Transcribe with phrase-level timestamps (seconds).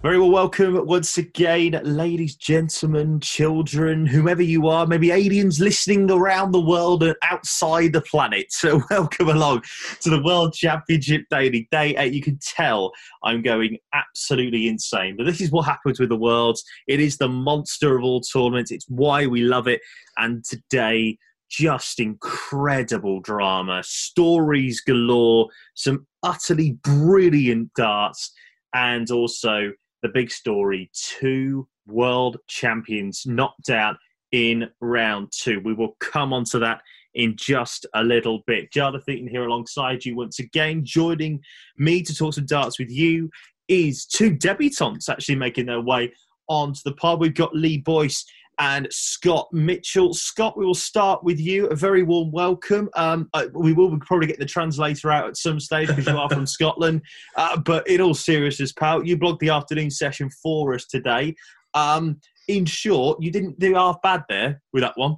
[0.00, 6.52] Very well, welcome once again, ladies, gentlemen, children, whoever you are, maybe aliens listening around
[6.52, 8.46] the world and outside the planet.
[8.52, 9.62] So, welcome along
[10.02, 11.66] to the World Championship Daily.
[11.72, 12.12] Day 8.
[12.12, 12.92] You can tell
[13.24, 15.16] I'm going absolutely insane.
[15.16, 16.62] But this is what happens with the Worlds.
[16.86, 19.80] It is the monster of all tournaments, it's why we love it.
[20.16, 21.18] And today,
[21.50, 28.32] just incredible drama, stories galore, some utterly brilliant darts,
[28.72, 29.72] and also
[30.02, 33.96] the big story two world champions knocked out
[34.32, 35.60] in round two.
[35.64, 36.82] We will come on to that
[37.14, 38.70] in just a little bit.
[38.70, 40.84] Jarleth Eaton here alongside you once again.
[40.84, 41.40] Joining
[41.76, 43.30] me to talk some darts with you
[43.68, 46.12] is two debutantes actually making their way
[46.48, 47.20] onto the pod.
[47.20, 48.24] We've got Lee Boyce
[48.58, 50.12] and Scott Mitchell.
[50.12, 51.66] Scott, we will start with you.
[51.66, 52.88] A very warm welcome.
[52.94, 56.28] Um, uh, we will probably get the translator out at some stage because you are
[56.28, 57.02] from Scotland.
[57.36, 61.34] Uh, but in all seriousness, pal, you blogged the afternoon session for us today.
[61.74, 65.16] Um, in short, you didn't do half bad there with that one.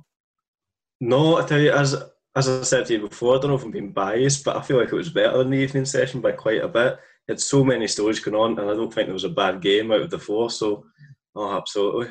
[1.01, 1.97] No, I tell you, as
[2.37, 4.63] as I said to you before, I don't know if I'm being biased, but I
[4.63, 6.93] feel like it was better than the evening session by quite a bit.
[7.27, 9.61] It had so many stories going on, and I don't think there was a bad
[9.61, 10.51] game out of the four.
[10.51, 10.85] So,
[11.35, 12.09] oh, absolutely.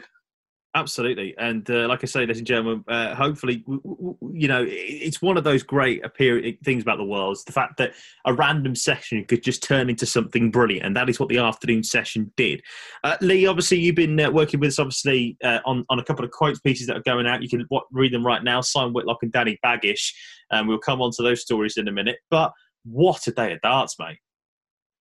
[0.75, 4.63] Absolutely, and uh, like I say, ladies and gentlemen, uh, hopefully, w- w- you know,
[4.68, 7.38] it's one of those great appear- things about the world.
[7.38, 7.94] It's the fact that
[8.25, 11.81] a random session could just turn into something brilliant, and that is what the afternoon
[11.81, 12.62] session did.
[13.03, 16.24] Uh, Lee, obviously, you've been uh, working with us, obviously, uh, on on a couple
[16.24, 17.41] of quotes pieces that are going out.
[17.41, 18.62] You can read them right now.
[18.62, 20.13] Simon Whitlock and Danny Baggish,
[20.51, 22.18] and we'll come on to those stories in a minute.
[22.30, 22.53] But
[22.84, 24.19] what a day of darts, mate!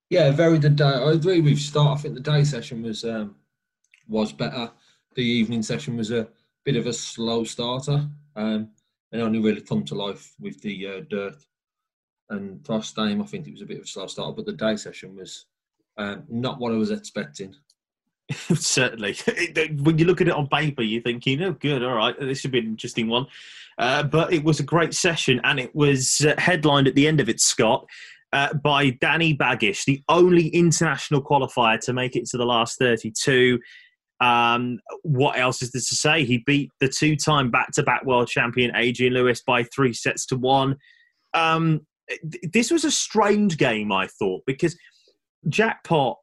[0.08, 0.84] Yeah, very good day.
[0.84, 1.98] I agree with Scott.
[1.98, 3.36] I think the day session was um,
[4.08, 4.70] was better
[5.18, 6.28] the evening session was a
[6.64, 8.68] bit of a slow starter um,
[9.10, 11.34] and only really come to life with the uh, Dirk
[12.30, 13.20] and Cross time.
[13.20, 15.46] I think it was a bit of a slow starter, but the day session was
[15.96, 17.52] um, not what I was expecting.
[18.30, 19.16] Certainly.
[19.82, 22.38] when you look at it on paper, you think, you know, good, all right, this
[22.38, 23.26] should be an interesting one.
[23.76, 27.18] Uh, but it was a great session, and it was uh, headlined at the end
[27.18, 27.88] of it, Scott,
[28.32, 33.58] uh, by Danny Baggish, the only international qualifier to make it to the last 32.
[34.20, 36.24] Um, what else is there to say?
[36.24, 40.26] He beat the two time back to back world champion Adrian Lewis by three sets
[40.26, 40.76] to one.
[41.34, 41.86] Um,
[42.42, 44.76] this was a strange game, I thought, because
[45.48, 46.16] Jackpot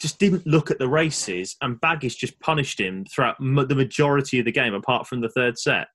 [0.00, 4.44] just didn't look at the races and Baggish just punished him throughout the majority of
[4.44, 5.88] the game, apart from the third set.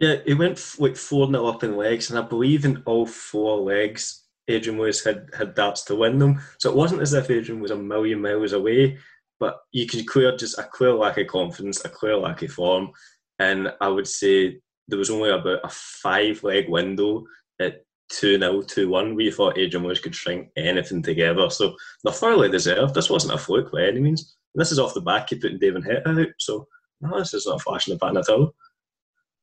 [0.00, 3.58] Yeah, he went like 4 0 up in legs, and I believe in all four
[3.58, 6.40] legs, Adrian Lewis had, had darts to win them.
[6.58, 8.98] So it wasn't as if Adrian was a million miles away
[9.38, 12.90] but you can clear just a clear lack of confidence, a clear lack of form,
[13.38, 17.24] and I would say there was only about a five leg window
[17.60, 21.50] at 2 0, 2 1 where you thought Adrian Lewis could string anything together.
[21.50, 21.74] So
[22.04, 22.94] they're thoroughly deserved.
[22.94, 24.36] This wasn't a fluke by any means.
[24.54, 26.28] And this is off the back of putting Damon Heta out.
[26.38, 26.66] So
[27.00, 28.54] no, this is not a flash in the pan at all.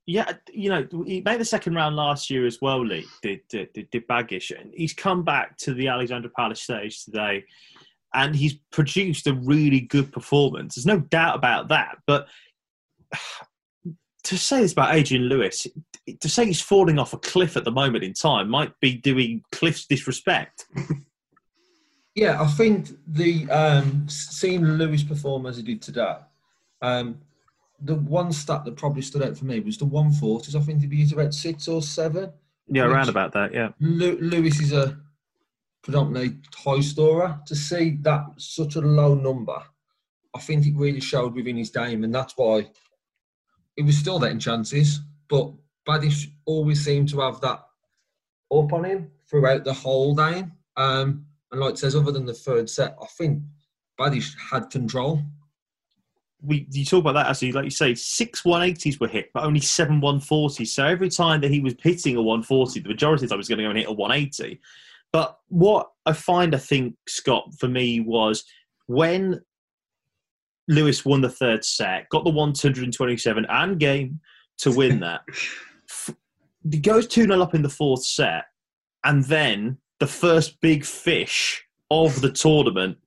[0.06, 3.72] Yeah, you know, he made the second round last year as well, Lee, did, did,
[3.74, 4.52] did Baggish.
[4.60, 7.46] And he's come back to the Alexander Palace stage today
[8.14, 10.76] and he's produced a really good performance.
[10.76, 11.98] There's no doubt about that.
[12.06, 12.28] But
[14.24, 15.68] to say this about Adrian Lewis,
[16.20, 19.44] to say he's falling off a cliff at the moment in time might be doing
[19.52, 20.66] Cliff's disrespect.
[22.16, 26.18] Yeah, I think the um, seeing Lewis perform as he did today,
[26.82, 27.20] um,
[27.82, 30.56] the one stat that probably stood out for me was the 140s.
[30.56, 32.32] I think he beat about six or seven.
[32.68, 33.54] Yeah, around about that.
[33.54, 34.98] Yeah, Lewis is a
[35.84, 37.40] predominantly high scorer.
[37.46, 39.62] To see that such a low number,
[40.36, 42.68] I think it really showed within his game, and that's why
[43.76, 45.02] he was still getting chances.
[45.30, 45.52] But
[45.88, 47.64] Baggish always seemed to have that
[48.52, 50.54] up on him throughout the whole game.
[50.78, 53.42] Um, and like it says, other than the third set, I think
[54.00, 55.22] Baggish had control.
[56.42, 59.62] We you talk about that actually, like you say, six 180s were hit, but only
[59.62, 60.68] seven 140s.
[60.68, 63.40] So every time that he was hitting a 140, the majority of the time he
[63.40, 64.60] was going to go and hit a 180.
[65.14, 68.44] But what I find, I think, Scott, for me was
[68.88, 69.40] when
[70.68, 74.20] Lewis won the third set, got the 127 and game
[74.58, 75.22] to win that.
[76.72, 78.46] he goes 2 0 up in the fourth set,
[79.04, 82.98] and then the first big fish of the tournament,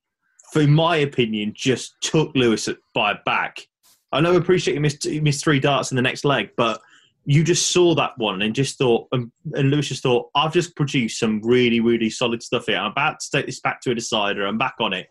[0.53, 3.67] for my opinion, just took Lewis by back.
[4.13, 6.81] I know, I appreciate he missed, he missed three darts in the next leg, but
[7.27, 10.77] you just saw that one and just thought, and, and Lewis just thought, I've just
[10.77, 12.79] produced some really, really solid stuff here.
[12.79, 14.47] I'm about to take this back to a decider.
[14.47, 15.09] I'm back on it.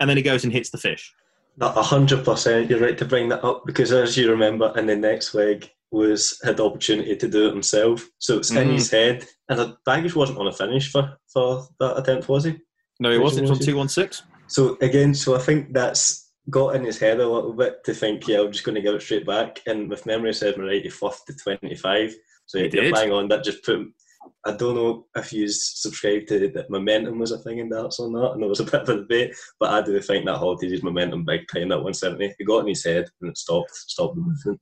[0.00, 1.14] And then he goes and hits the fish.
[1.60, 4.96] A hundred percent, you're right to bring that up because as you remember, in the
[4.96, 8.62] next leg was had the opportunity to do it himself, so it's mm.
[8.62, 9.26] in his head.
[9.50, 12.58] And Baggish wasn't on a finish for for that attempt, was he?
[13.00, 13.46] No, he wasn't.
[13.46, 14.22] It was on two one six.
[14.46, 18.26] So again, so I think that's got in his head a little bit to think,
[18.26, 19.60] yeah, I'm just going to give it straight back.
[19.66, 22.14] And with memory serves me right, he fluffed to 25.
[22.46, 23.28] So he you're bang on.
[23.28, 23.92] That just put.
[24.44, 28.10] I don't know if you subscribe to that momentum was a thing in darts or
[28.10, 28.32] not.
[28.32, 30.82] and there was a bit of a debate, but I do think that halted his
[30.82, 32.34] momentum big time at 170.
[32.38, 34.60] He got in his head and it stopped, stopped the movement.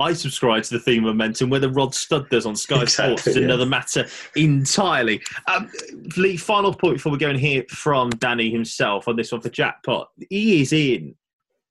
[0.00, 3.26] I subscribe to the theme of momentum, whether Rod Studd does on Sky exactly, Sports
[3.26, 3.44] is yeah.
[3.44, 5.20] another matter entirely.
[5.46, 5.70] Um,
[6.16, 9.50] Lee, final point before we go and hear from Danny himself on this one for
[9.50, 10.08] Jackpot.
[10.30, 11.14] He is in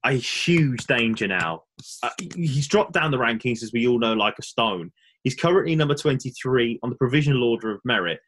[0.05, 1.63] a huge danger now.
[2.03, 4.91] Uh, he's dropped down the rankings, as we all know, like a stone.
[5.23, 8.19] He's currently number 23 on the provisional order of merit,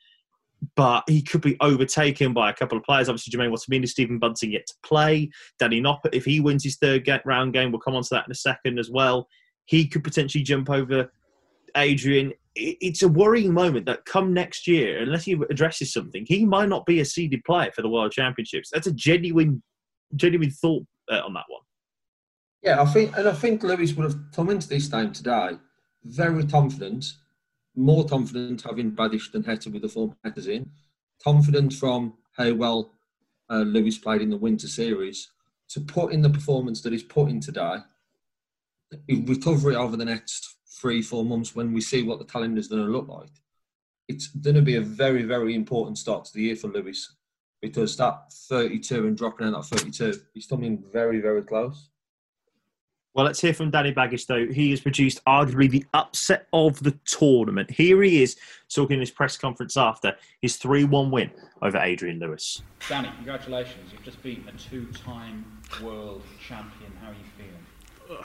[0.75, 3.07] but he could be overtaken by a couple of players.
[3.07, 5.29] Obviously, Jermaine Wattimena, Stephen Bunting yet to play.
[5.59, 8.31] Danny Noppert, if he wins his third round game, we'll come on to that in
[8.31, 9.27] a second as well
[9.71, 11.09] he could potentially jump over
[11.77, 12.33] Adrian.
[12.55, 16.85] It's a worrying moment that come next year, unless he addresses something, he might not
[16.85, 18.69] be a seeded player for the World Championships.
[18.69, 19.63] That's a genuine,
[20.17, 21.61] genuine thought uh, on that one.
[22.61, 25.51] Yeah, I think, and I think Lewis would have come into this game today
[26.03, 27.05] very confident,
[27.73, 30.69] more confident having Baggish than Heta with the form Heta's in,
[31.23, 32.91] confident from how well
[33.49, 35.31] uh, Lewis played in the Winter Series
[35.69, 37.77] to put in the performance that he's put in today
[39.07, 42.91] recovery over the next three, four months when we see what the calendar's going to
[42.91, 43.29] look like,
[44.07, 47.15] it's going to be a very, very important start to the year for Lewis
[47.61, 51.89] because that 32 and dropping out at 32, he's coming very, very close.
[53.13, 54.47] Well, let's hear from Danny Baggish, though.
[54.47, 57.69] He has produced arguably the upset of the tournament.
[57.69, 58.37] Here he is
[58.73, 61.29] talking in his press conference after his 3 1 win
[61.61, 62.61] over Adrian Lewis.
[62.87, 63.91] Danny, congratulations.
[63.91, 65.45] You've just beaten a two time
[65.83, 66.93] world champion.
[67.01, 68.23] How are you feeling?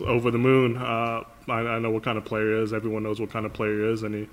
[0.00, 0.76] Over the moon.
[0.76, 2.72] Uh, I, I, know what kind of player he is.
[2.72, 4.28] Everyone knows what kind of player he is, and he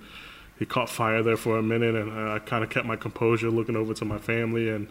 [0.57, 3.75] he caught fire there for a minute, and I kind of kept my composure, looking
[3.75, 4.87] over to my family, and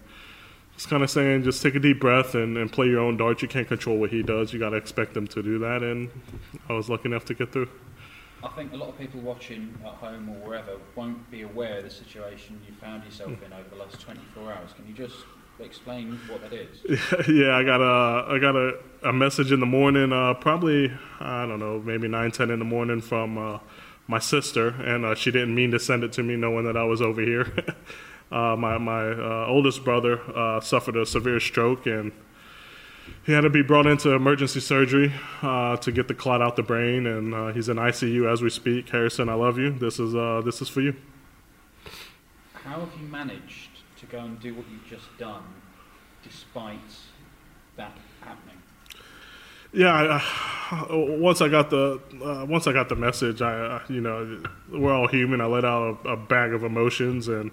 [0.75, 3.40] just kind of saying, just take a deep breath and, and play your own darts.
[3.40, 4.52] You can't control what he does.
[4.52, 6.11] You got to expect him to do that, and
[6.69, 7.71] I was lucky enough to get through.
[8.43, 11.85] I think a lot of people watching at home or wherever won't be aware of
[11.85, 14.73] the situation you found yourself in over the last 24 hours.
[14.75, 15.16] Can you just
[15.61, 17.28] explain what that is?
[17.28, 21.46] yeah, I got a I got a, a message in the morning, uh, probably I
[21.46, 23.58] don't know, maybe nine ten in the morning from uh,
[24.06, 26.84] my sister, and uh, she didn't mean to send it to me, knowing that I
[26.84, 27.52] was over here.
[28.32, 32.11] Uh, my my uh, oldest brother uh, suffered a severe stroke, and
[33.25, 37.06] he had to be brought into emergency surgery to get the clot out the brain,
[37.06, 38.88] and he's in ICU as we speak.
[38.88, 39.70] Harrison, I love you.
[39.70, 40.96] This is this is for you.
[42.54, 45.43] How have you managed to go and do what you've just done,
[46.23, 46.79] despite
[47.77, 48.57] that happening?
[49.73, 50.21] Yeah,
[50.73, 54.95] I, once I got the uh, once I got the message, I you know we're
[54.95, 55.41] all human.
[55.41, 57.51] I let out a, a bag of emotions and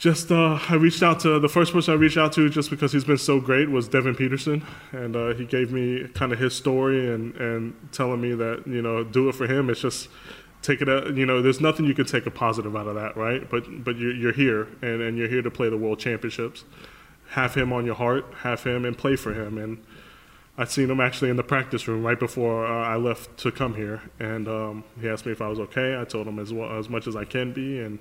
[0.00, 2.90] just uh, I reached out to the first person I reached out to just because
[2.90, 6.54] he's been so great was Devon Petersen, and uh, he gave me kind of his
[6.54, 9.68] story and and telling me that you know do it for him.
[9.68, 10.08] It's just
[10.62, 13.16] take it out you know there's nothing you can take a positive out of that
[13.16, 13.48] right?
[13.48, 16.64] But but you're, you're here and, and you're here to play the world championships.
[17.30, 19.56] Have him on your heart have him and play for him.
[19.58, 19.82] And
[20.60, 23.74] I'd seen him actually in the practice room right before uh, I left to come
[23.74, 25.98] here, and um, he asked me if I was okay.
[25.98, 27.98] I told him as well, as much as I can be, and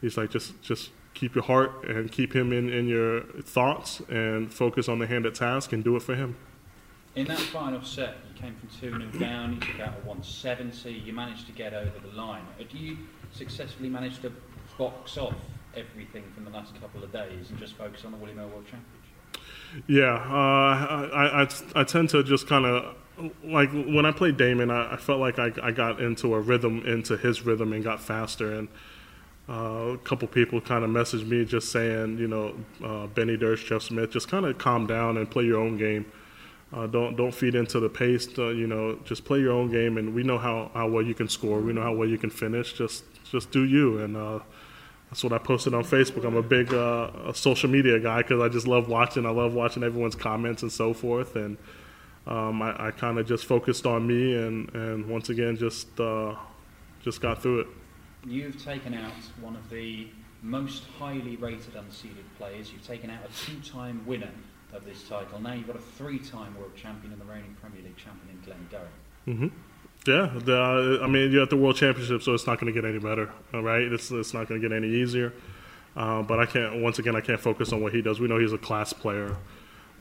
[0.00, 4.50] he's like, just just keep your heart and keep him in, in your thoughts and
[4.50, 6.36] focus on the hand at task and do it for him.
[7.16, 11.12] In that final set, came from 2 0 down, you took out a 170, you
[11.12, 12.42] managed to get over the line.
[12.58, 12.96] Uh, Do you
[13.32, 14.32] successfully manage to
[14.78, 15.34] box off
[15.76, 18.64] everything from the last couple of days and just focus on the William Hill World
[18.64, 19.06] Championship?
[19.86, 22.96] Yeah, uh, I, I, I tend to just kind of
[23.44, 26.84] like when I played Damon, I, I felt like I, I got into a rhythm,
[26.86, 28.54] into his rhythm, and got faster.
[28.54, 28.68] And
[29.48, 32.54] uh, a couple people kind of messaged me just saying, you know,
[32.84, 36.10] uh, Benny Durst, Jeff Smith, just kind of calm down and play your own game.
[36.72, 38.28] Uh, don't don't feed into the pace.
[38.38, 41.14] Uh, you know, just play your own game, and we know how, how well you
[41.14, 41.60] can score.
[41.60, 42.72] We know how well you can finish.
[42.72, 44.38] Just just do you, and uh,
[45.08, 46.24] that's what I posted on Facebook.
[46.24, 49.26] I'm a big uh, a social media guy because I just love watching.
[49.26, 51.58] I love watching everyone's comments and so forth, and
[52.28, 56.36] um, I, I kind of just focused on me, and, and once again just uh,
[57.02, 57.66] just got through it.
[58.24, 60.06] You've taken out one of the
[60.42, 62.72] most highly rated unseeded players.
[62.72, 64.30] You've taken out a two-time winner
[64.72, 65.40] of this title.
[65.40, 68.68] Now you've got a three-time world champion and the reigning Premier League champion in Glenn
[68.70, 68.90] Durrant.
[69.24, 69.48] hmm
[70.06, 72.88] Yeah, the, I mean, you're at the World Championship, so it's not going to get
[72.88, 73.82] any better, all right?
[73.82, 75.32] It's, it's not going to get any easier.
[75.96, 78.20] Uh, but I can't, once again, I can't focus on what he does.
[78.20, 79.36] We know he's a class player.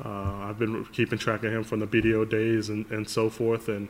[0.04, 3.68] Uh, I've been keeping track of him from the BDO days and, and so forth,
[3.68, 3.90] and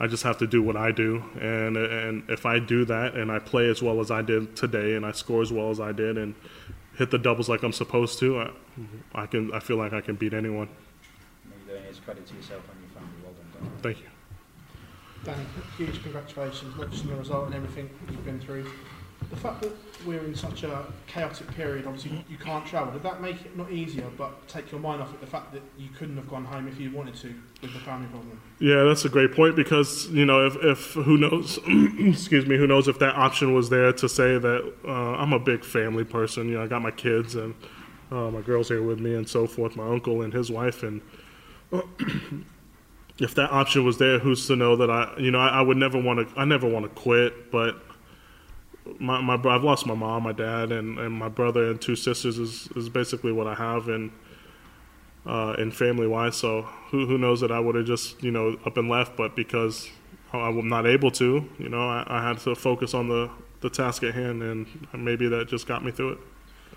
[0.00, 1.22] I just have to do what I do.
[1.40, 4.94] And, and if I do that and I play as well as I did today
[4.94, 6.34] and I score as well as I did and
[6.96, 8.50] hit the doubles like I'm supposed to, I,
[9.14, 10.68] I, can, I feel like I can beat anyone.
[11.66, 13.16] You're doing it credit to yourself and your family.
[13.22, 14.06] Well done, Thank you.
[15.24, 15.44] Danny,
[15.76, 18.70] huge congratulations, not just on the result and everything you've been through.
[19.30, 19.72] The fact that
[20.06, 23.70] we're in such a chaotic period, obviously you can't travel, did that make it not
[23.72, 26.68] easier but take your mind off it, the fact that you couldn't have gone home
[26.68, 28.40] if you wanted to with the family problem?
[28.60, 31.58] Yeah, that's a great point because you know if, if who knows,
[31.98, 35.40] excuse me, who knows if that option was there to say that uh, I'm a
[35.40, 36.48] big family person.
[36.48, 37.54] You know, I got my kids and
[38.10, 41.00] uh, my girls here with me and so forth, my uncle and his wife, and
[43.18, 45.76] if that option was there, who's to know that I, you know, I, I would
[45.76, 47.82] never want to, I never want to quit, but
[48.98, 52.38] my, my I've lost my mom, my dad, and, and my brother and two sisters
[52.38, 54.10] is, is basically what I have and
[55.26, 56.36] uh, in family wise.
[56.36, 59.36] So who who knows that I would have just you know up and left, but
[59.36, 59.90] because
[60.32, 64.02] I'm not able to, you know, I, I had to focus on the the task
[64.02, 66.18] at hand, and maybe that just got me through it.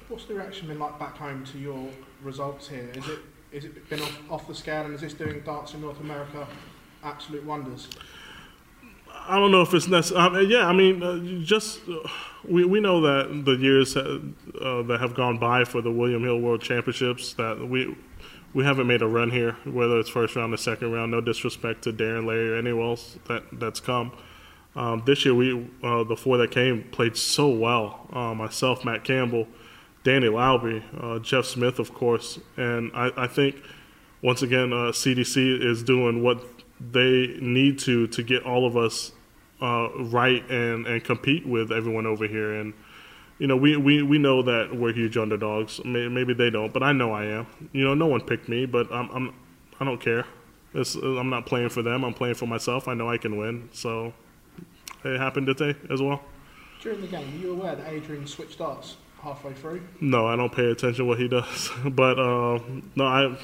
[0.08, 1.90] What's the reaction been like back home to your
[2.24, 2.90] results here?
[2.96, 3.20] Is it
[3.52, 6.48] is it been off, off the scale and is this doing darts in North America
[7.04, 7.88] absolute wonders?
[9.30, 10.48] I don't know if it's necessary.
[10.48, 12.00] yeah, I mean, uh, just uh,
[12.44, 14.20] we we know that the years uh,
[14.88, 17.96] that have gone by for the William Hill World Championships that we
[18.54, 21.12] we haven't made a run here, whether it's first round or second round.
[21.12, 24.14] No disrespect to Darren, Larry, or anyone else that that's come.
[24.76, 28.08] Um, this year, we uh, the four that came played so well.
[28.12, 29.48] Uh, myself, Matt Campbell,
[30.04, 33.62] Danny Lauby, uh, Jeff Smith, of course, and I, I think
[34.24, 36.44] once again, CDC is doing what
[36.80, 39.12] they need to to get all of us
[39.62, 42.54] uh, right and, and compete with everyone over here.
[42.54, 42.74] And
[43.38, 45.80] you know, we, we, we know that we're huge underdogs.
[45.86, 47.48] Maybe they don't, but I know I am.
[47.72, 49.34] You know, no one picked me, but I'm, I'm
[49.80, 50.26] I don't care.
[50.74, 52.04] It's, I'm not playing for them.
[52.04, 52.88] I'm playing for myself.
[52.88, 53.70] I know I can win.
[53.72, 54.14] So
[55.04, 56.22] it happened today as well.
[56.82, 59.82] During the game, were you aware that Adrian switched darts halfway through?
[60.02, 61.70] No, I don't pay attention what he does.
[61.86, 62.60] but uh,
[62.96, 63.38] no, I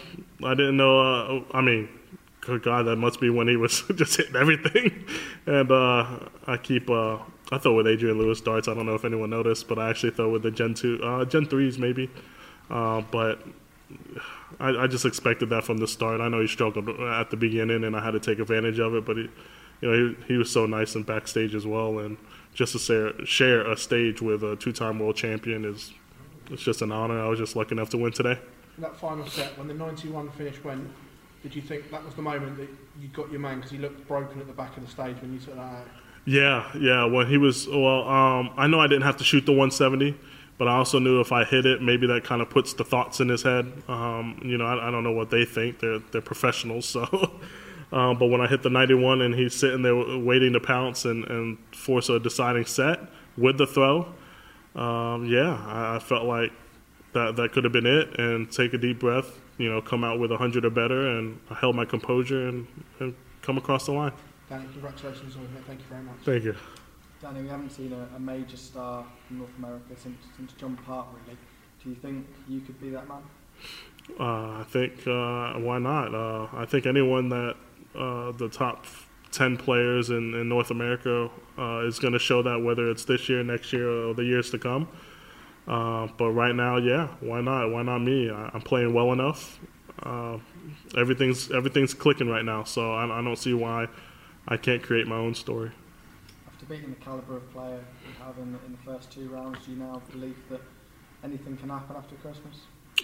[0.43, 0.99] I didn't know.
[0.99, 1.89] Uh, I mean,
[2.45, 5.05] God, that must be when he was just hitting everything.
[5.45, 7.17] And uh, I keep uh,
[7.51, 8.67] I throw with Adrian Lewis darts.
[8.67, 11.25] I don't know if anyone noticed, but I actually throw with the Gen two, uh,
[11.25, 12.09] Gen threes maybe.
[12.69, 13.39] Uh, but
[14.59, 16.19] I, I, just expected that from the start.
[16.19, 19.05] I know he struggled at the beginning, and I had to take advantage of it.
[19.05, 19.29] But he,
[19.81, 22.17] you know, he, he was so nice and backstage as well, and
[22.55, 25.93] just to share, share a stage with a two-time world champion is
[26.49, 27.19] it's just an honor.
[27.21, 28.39] I was just lucky enough to win today.
[28.77, 30.89] That final set, when the 91 finish went,
[31.45, 34.07] did you think that was the moment that you got your man because he looked
[34.07, 35.87] broken at the back of the stage when you took that out?
[36.25, 37.05] Yeah, yeah.
[37.05, 40.17] When he was well, um, I know I didn't have to shoot the 170,
[40.57, 43.19] but I also knew if I hit it, maybe that kind of puts the thoughts
[43.19, 43.71] in his head.
[43.87, 45.81] Um, you know, I, I, don't know what they think.
[45.81, 47.39] They're they're professionals, so.
[47.91, 51.25] Um, but when I hit the 91 and he's sitting there waiting to pounce and,
[51.25, 52.99] and force a deciding set
[53.37, 54.11] with the throw,
[54.75, 56.51] um, yeah, I, I, felt like
[57.13, 58.19] that that could have been it.
[58.19, 61.53] And take a deep breath, you know, come out with 100 or better, and I
[61.55, 62.67] held my composure and,
[62.99, 64.11] and come across the line.
[64.49, 65.49] Danny, congratulations on it.
[65.65, 66.15] Thank you very much.
[66.23, 66.55] Thank you.
[67.21, 71.07] Danny, we haven't seen a, a, major star from North America since, since John Part,
[71.25, 71.37] really.
[71.83, 73.21] Do you think you could be that man?
[74.19, 76.13] Uh, I think uh, why not?
[76.13, 77.55] Uh, I think anyone that
[77.95, 78.85] uh, the top
[79.31, 83.27] ten players in, in North America uh, is going to show that whether it's this
[83.29, 84.87] year, next year, or the years to come.
[85.67, 87.71] Uh, but right now, yeah, why not?
[87.71, 88.29] Why not me?
[88.29, 89.59] I, am playing well enough.
[90.95, 93.87] everything's everything's clicking right now, so I, I don't see why
[94.47, 95.71] I can't create my own story.
[96.47, 99.65] After beating the caliber of player we have in the, in the first two rounds,
[99.65, 100.61] do you now believe that
[101.23, 102.57] anything can happen after Christmas?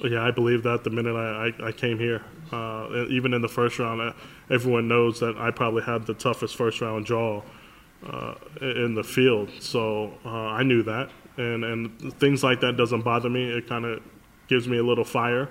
[0.03, 2.23] Yeah, I believe that the minute I, I, I came here.
[2.51, 4.13] Uh, even in the first round, uh,
[4.49, 7.43] everyone knows that I probably had the toughest first round draw
[8.07, 9.49] uh, in the field.
[9.59, 11.09] So uh, I knew that.
[11.37, 13.49] And, and things like that doesn't bother me.
[13.49, 14.01] It kind of
[14.47, 15.49] gives me a little fire.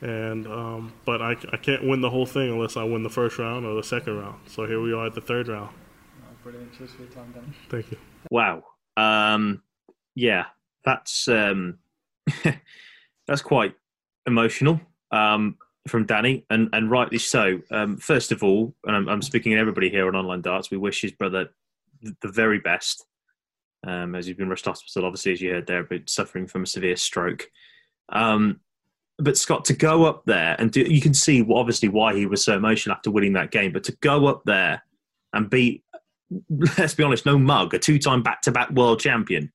[0.00, 3.38] And um, but I, I can't win the whole thing unless I win the first
[3.38, 4.38] round or the second round.
[4.46, 5.70] So here we are at the third round.
[6.22, 6.72] Oh, brilliant!
[6.78, 7.48] Cheers for your time, Danny.
[7.68, 7.98] Thank you.
[8.30, 8.62] Wow.
[8.96, 9.62] Um,
[10.14, 10.46] yeah,
[10.84, 11.78] that's um,
[13.26, 13.74] that's quite
[14.26, 14.80] emotional
[15.10, 15.56] um,
[15.88, 17.60] from Danny, and, and rightly so.
[17.70, 20.76] Um, first of all, and I'm, I'm, speaking to everybody here on Online Darts, we
[20.76, 21.50] wish his brother
[22.02, 23.04] the very best,
[23.86, 26.64] um, as he's been rushed to hospital, obviously, as you heard there, but suffering from
[26.64, 27.50] a severe stroke.
[28.08, 28.60] Um,
[29.18, 32.44] but Scott, to go up there and do, you can see obviously why he was
[32.44, 34.82] so emotional after winning that game, but to go up there
[35.32, 35.84] and beat,
[36.78, 39.52] let's be honest, no mug, a two time back to back world champion,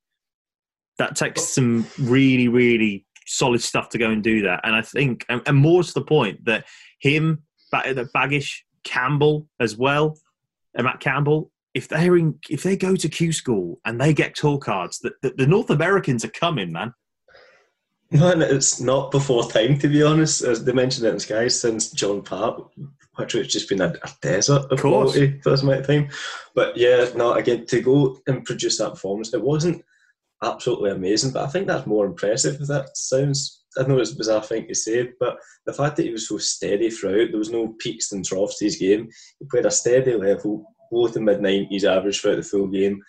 [0.98, 4.62] that takes some really, really solid stuff to go and do that.
[4.64, 6.66] And I think, and, and more to the point, that
[7.00, 10.18] him, that Baggish, Campbell as well,
[10.76, 14.36] and Matt Campbell, if they're in, if they go to Q school and they get
[14.36, 16.94] tour cards, the, the, the North Americans are coming, man.
[18.12, 20.44] Man, it's not before time to be honest.
[20.44, 22.62] As they mentioned it in Sky since John Part,
[23.16, 26.10] which has just been a, a desert of, of quality for this amount of time.
[26.54, 29.84] But yeah, no, again to go and produce that performance, it wasn't
[30.44, 31.32] absolutely amazing.
[31.32, 32.62] But I think that's more impressive.
[32.62, 36.04] If that sounds, I know it's a bizarre thing to say, but the fact that
[36.04, 39.10] he was so steady throughout, there was no peaks and troughs to his game.
[39.40, 43.02] He played a steady level, low to mid nineties average throughout the full game,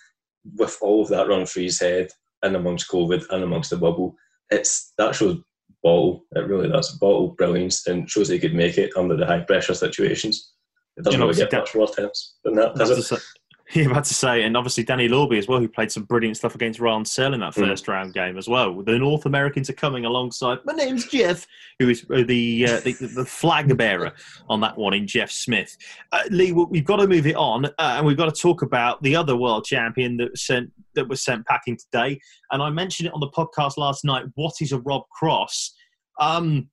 [0.56, 2.10] with all of that run through his head,
[2.42, 4.16] and amongst COVID and amongst the bubble.
[4.50, 5.38] It's that shows
[5.82, 6.24] bottle.
[6.32, 9.74] It really does bottle brilliance and shows he could make it under the high pressure
[9.74, 10.52] situations.
[10.96, 13.20] It doesn't you know, really get much more tense than that, does it?
[13.74, 16.54] Yeah, about to say, and obviously Danny Lauby as well, who played some brilliant stuff
[16.54, 17.64] against Ryan Searle in that hmm.
[17.64, 17.88] first mm.
[17.88, 18.82] round game as well.
[18.82, 20.58] The North Americans are coming alongside.
[20.64, 21.46] My name's Jeff,
[21.78, 24.12] who is uh, the uh, the, the, flag bearer
[24.50, 25.76] on that one in Jeff Smith.
[26.12, 29.02] Uh, Lee, we've got to move it on, uh, and we've got to talk about
[29.02, 32.20] the other world champion that was sent that was sent packing today.
[32.50, 34.26] And I mentioned it on the podcast last night.
[34.34, 35.74] What is a Rob Cross?
[36.20, 36.68] Um,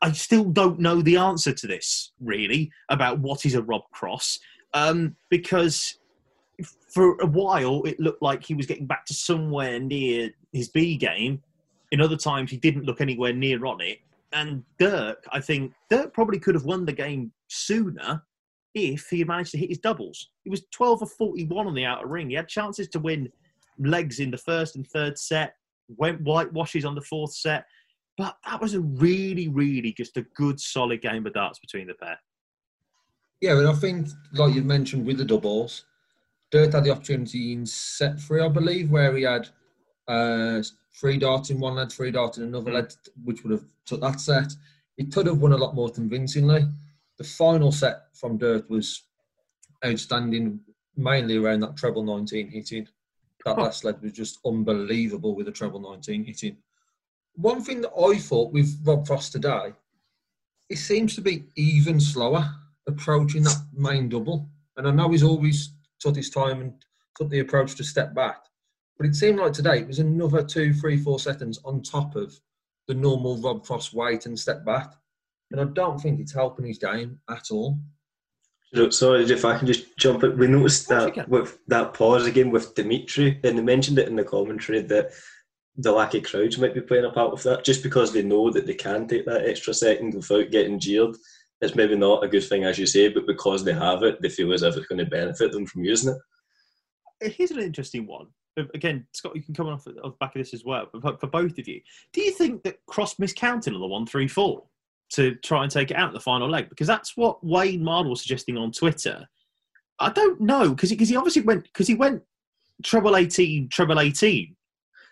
[0.00, 4.38] I still don't know the answer to this, really, about what is a Rob Cross
[4.74, 5.98] um, because
[6.92, 10.96] for a while it looked like he was getting back to somewhere near his B
[10.96, 11.42] game.
[11.90, 13.98] In other times, he didn't look anywhere near on it.
[14.32, 18.22] And Dirk, I think Dirk probably could have won the game sooner
[18.74, 20.30] if he had managed to hit his doubles.
[20.44, 22.30] He was 12 of 41 on the outer ring.
[22.30, 23.30] He had chances to win
[23.78, 25.54] legs in the first and third set,
[25.88, 27.66] went whitewashes on the fourth set.
[28.16, 31.94] But that was a really, really just a good, solid game of darts between the
[31.94, 32.18] pair.
[33.42, 35.84] Yeah, and I think, like you mentioned with the doubles,
[36.52, 39.48] Dirk had the opportunity in set three, I believe, where he had
[40.06, 40.62] uh,
[40.94, 42.74] three darts in one lead, three darts in another mm.
[42.74, 44.52] lead, which would have took that set.
[44.96, 46.66] He could have won a lot more convincingly.
[47.18, 49.02] The final set from Dirk was
[49.84, 50.60] outstanding,
[50.96, 52.86] mainly around that treble 19 hitting.
[53.44, 56.58] That last lead was just unbelievable with the treble 19 hitting.
[57.34, 59.72] One thing that I thought with Rob Cross today,
[60.68, 62.48] it seems to be even slower
[62.86, 64.48] approaching that main double.
[64.76, 66.72] And I know he's always took his time and
[67.16, 68.42] took the approach to step back.
[68.98, 72.38] But it seemed like today it was another two, three, four seconds on top of
[72.88, 74.92] the normal Rob Cross wait and step back.
[75.50, 77.78] And I don't think it's helping his game at all.
[78.90, 80.38] Sorry, if I can just jump in.
[80.38, 84.24] We noticed that with that pause again with Dimitri, and they mentioned it in the
[84.24, 85.10] commentary that
[85.76, 88.50] the lack of crowds might be playing a part with that, just because they know
[88.50, 91.14] that they can take that extra second without getting jeered
[91.62, 94.28] it's maybe not a good thing, as you say, but because they have it, they
[94.28, 96.14] feel as if it's going to benefit them from using
[97.20, 97.32] it.
[97.32, 98.26] Here's an interesting one.
[98.74, 100.88] Again, Scott, you can come off the back of this as well.
[100.92, 101.80] But for both of you,
[102.12, 104.64] do you think that Cross miscounted on the one three four
[105.12, 106.68] to try and take it out in the final leg?
[106.68, 109.26] Because that's what Wayne Mardle was suggesting on Twitter.
[110.00, 112.22] I don't know because he, cause he obviously went because he went
[112.82, 114.56] treble eighteen, treble eighteen,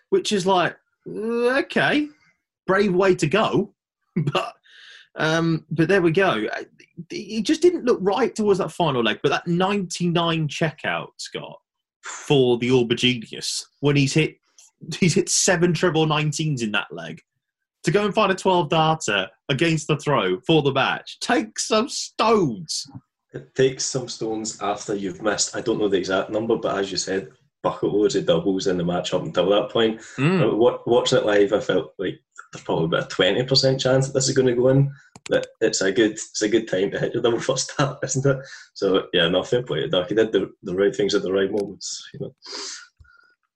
[0.09, 0.75] which is like
[1.07, 2.09] mm, okay,
[2.67, 3.73] brave way to go,
[4.17, 4.53] but
[5.15, 6.47] um, but there we go.
[7.09, 9.19] It just didn't look right towards that final leg.
[9.21, 11.59] But that 99 checkout, Scott,
[12.03, 14.37] for the Aubergenius when he's hit
[14.99, 17.21] he's hit seven treble 19s in that leg.
[17.83, 21.89] to go and find a 12 darter against the throw for the match takes some
[21.89, 22.87] stones.
[23.33, 26.91] It takes some stones after you've missed, I don't know the exact number, but as
[26.91, 27.29] you said,
[27.63, 29.99] bucket loads of doubles in the match up until that point.
[30.17, 30.85] Mm.
[30.85, 32.19] Watching it live, I felt like
[32.51, 34.93] there's probably about a twenty percent chance that this is going to go in.
[35.29, 38.25] That it's a good, it's a good time to hit your double first start, isn't
[38.25, 38.45] it?
[38.73, 40.09] So yeah, no fair play to Dirk.
[40.09, 42.09] He did the, the right things at the right moments.
[42.13, 42.35] You know.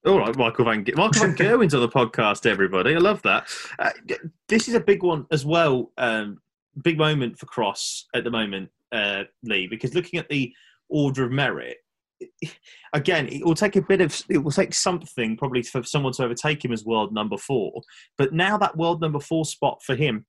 [0.05, 2.95] All right, Michael Van Ge- Michael Van Gerwen's on the podcast, everybody.
[2.95, 3.47] I love that.
[3.79, 3.89] Uh,
[4.47, 5.91] this is a big one as well.
[5.97, 6.39] Um,
[6.83, 10.53] big moment for Cross at the moment, uh, Lee, because looking at the
[10.89, 11.77] order of merit,
[12.93, 16.23] again, it will take a bit of, it will take something probably for someone to
[16.23, 17.81] overtake him as world number four.
[18.17, 20.25] But now that world number four spot for him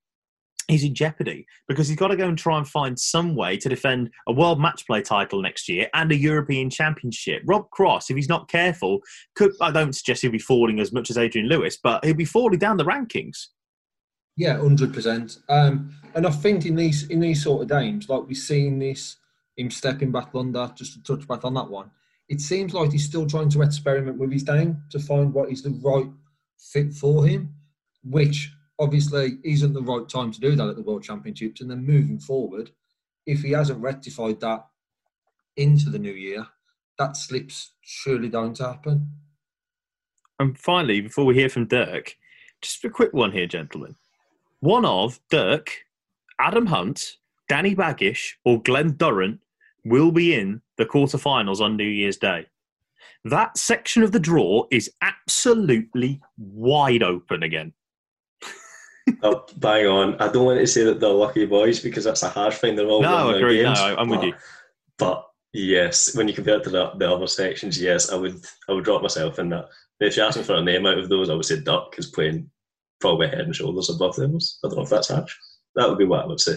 [0.68, 3.68] he's in jeopardy because he's got to go and try and find some way to
[3.68, 7.42] defend a world match play title next year and a European Championship.
[7.46, 9.00] Rob Cross, if he's not careful,
[9.34, 12.24] could I don't suggest he'll be falling as much as Adrian Lewis, but he'll be
[12.24, 13.46] falling down the rankings.
[14.36, 15.38] Yeah, hundred percent.
[15.48, 19.16] Um, and I think in these in these sort of games, like we've seen this
[19.56, 21.90] him stepping back under, just to touch back on that one.
[22.28, 25.62] It seems like he's still trying to experiment with his game to find what is
[25.62, 26.10] the right
[26.58, 27.54] fit for him,
[28.02, 31.60] which obviously isn't the right time to do that at the World Championships.
[31.60, 32.70] And then moving forward,
[33.26, 34.66] if he hasn't rectified that
[35.56, 36.46] into the new year,
[36.98, 39.10] that slips surely going to happen.
[40.38, 42.16] And finally, before we hear from Dirk,
[42.60, 43.96] just a quick one here, gentlemen.
[44.60, 45.84] One of Dirk,
[46.38, 47.16] Adam Hunt,
[47.48, 49.40] Danny Baggish, or Glenn Durrant
[49.86, 52.46] will be in the quarterfinals on New Year's Day.
[53.24, 57.72] That section of the draw is absolutely wide open again.
[59.22, 60.14] oh, bang on.
[60.20, 62.76] I don't want to say that they're lucky boys because that's a harsh thing.
[62.76, 63.62] They're all No, winning I their agree.
[63.62, 64.34] No, I'm with but- you.
[64.98, 68.72] But yes, when you compare it to the, the other sections, yes, I would I
[68.72, 69.68] would drop myself in that.
[70.00, 72.06] If you asked me for a name out of those, I would say Dirk is
[72.06, 72.50] playing
[73.00, 74.36] probably head and shoulders above them.
[74.64, 75.34] I don't know if that's harsh.
[75.74, 76.54] That would be what I would say.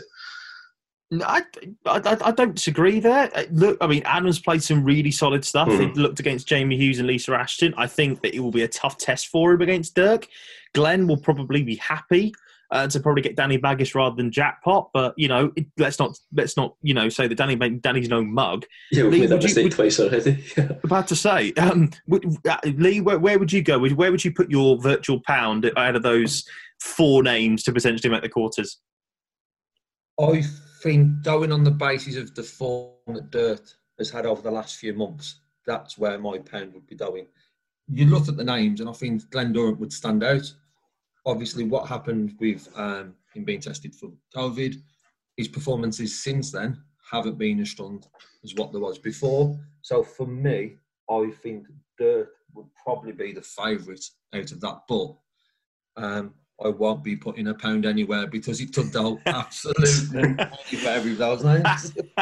[1.12, 1.41] No, I,
[1.88, 3.32] I, I don't disagree there.
[3.36, 5.67] Uh, Look, I mean, Adams played some really solid stuff.
[5.67, 5.95] Mhm.
[5.95, 7.74] He looked against Jamie Hughes and Lisa Ashton.
[7.78, 10.28] I think that it will be a tough test for him against Dirk.
[10.76, 12.32] Glenn will probably be happy
[12.72, 16.15] uh, to probably get Danny Baggish rather than Jackpot, but you know, it, let's not
[16.32, 18.67] let's not you know say that Danny Danny's no mug.
[18.91, 20.43] Yeah, we've Lee, made that would you- mistake would- twice already.
[20.84, 23.80] about to say, um, would, uh, Lee, where, where would you go?
[23.80, 26.43] Where would you put your virtual pound out of those
[26.80, 28.78] four names to potentially make the quarters?
[30.22, 30.43] I
[30.82, 33.62] think going on the basis of the form that Dirk
[33.98, 37.28] has had over the last few months, that's where my pound would be going.
[37.88, 40.54] You look at the names, and I think Glenn Durrant would stand out.
[41.26, 44.76] Obviously, what happened with um, him being tested for COVID,
[45.38, 48.04] his performances since then haven't been as strong
[48.44, 49.60] as what there was before.
[49.82, 50.76] So for me,
[51.10, 51.65] I think
[51.98, 54.82] Dirk would probably be the favourite out of that.
[54.88, 55.15] But
[55.98, 60.34] um, I won't be putting a pound anywhere because it took the whole absolutely
[60.78, 61.93] for every those names.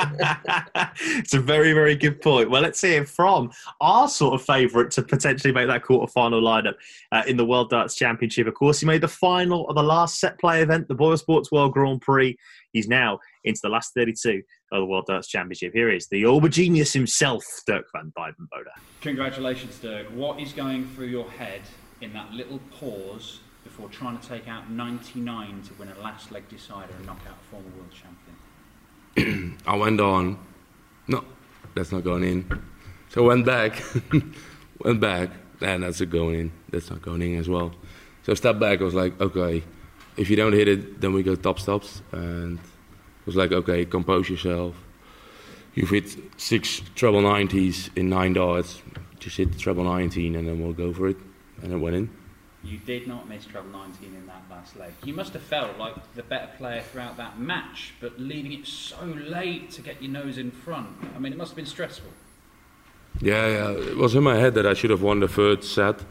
[1.18, 2.50] it's a very, very good point.
[2.50, 6.76] Well, let's hear from our sort of favourite to potentially make that quarter-final lineup
[7.12, 8.48] uh, in the World Darts Championship.
[8.48, 11.52] Of course, he made the final of the last set play event, the Boyle Sports
[11.52, 12.38] World Grand Prix.
[12.74, 15.74] He's now into the last 32 of the World Darts Championship.
[15.74, 18.68] Here is the Aubergenius himself, Dirk van Duijvenbode.
[19.02, 20.06] Congratulations, Dirk.
[20.08, 21.62] What is going through your head
[22.02, 23.40] in that little pause
[23.78, 27.36] before trying to take out 99 to win a last leg decider and knock out
[27.36, 29.58] a former world champion?
[29.68, 30.40] I went on.
[31.08, 31.24] No,
[31.76, 32.62] that's not going in.
[33.10, 33.84] So I went back,
[34.80, 35.30] went back,
[35.62, 36.52] and that's a going in.
[36.70, 37.72] That's not going in as well.
[38.24, 38.82] So I stepped back.
[38.82, 39.64] I was like, okay,
[40.18, 42.02] if you don't hit it, then we go top stops.
[42.12, 42.62] And I
[43.28, 44.76] was like, okay, compose yourself.
[45.76, 48.82] You've hit six treble 90s in nine darts.
[49.20, 51.18] Just hit the treble 19, and then we'll go for it.
[51.62, 52.10] And it went in.
[52.68, 54.92] You did not miss treble 19 in that last leg.
[55.06, 59.06] You must have felt like the better player throughout that match, but leaving it so
[59.06, 60.90] late to get your nose in front.
[61.16, 62.12] I mean, it must have been stressful.
[63.22, 63.70] Yeah, yeah.
[63.70, 66.02] It was in my head that I should have won the third set.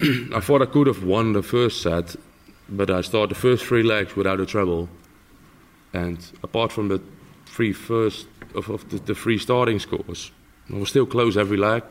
[0.00, 2.16] I thought I could have won the first set,
[2.70, 4.88] but I started the first three legs without a treble.
[5.92, 7.02] And apart from the
[7.44, 10.32] three first of, of the, the three starting scores,
[10.72, 11.82] I was still close every leg.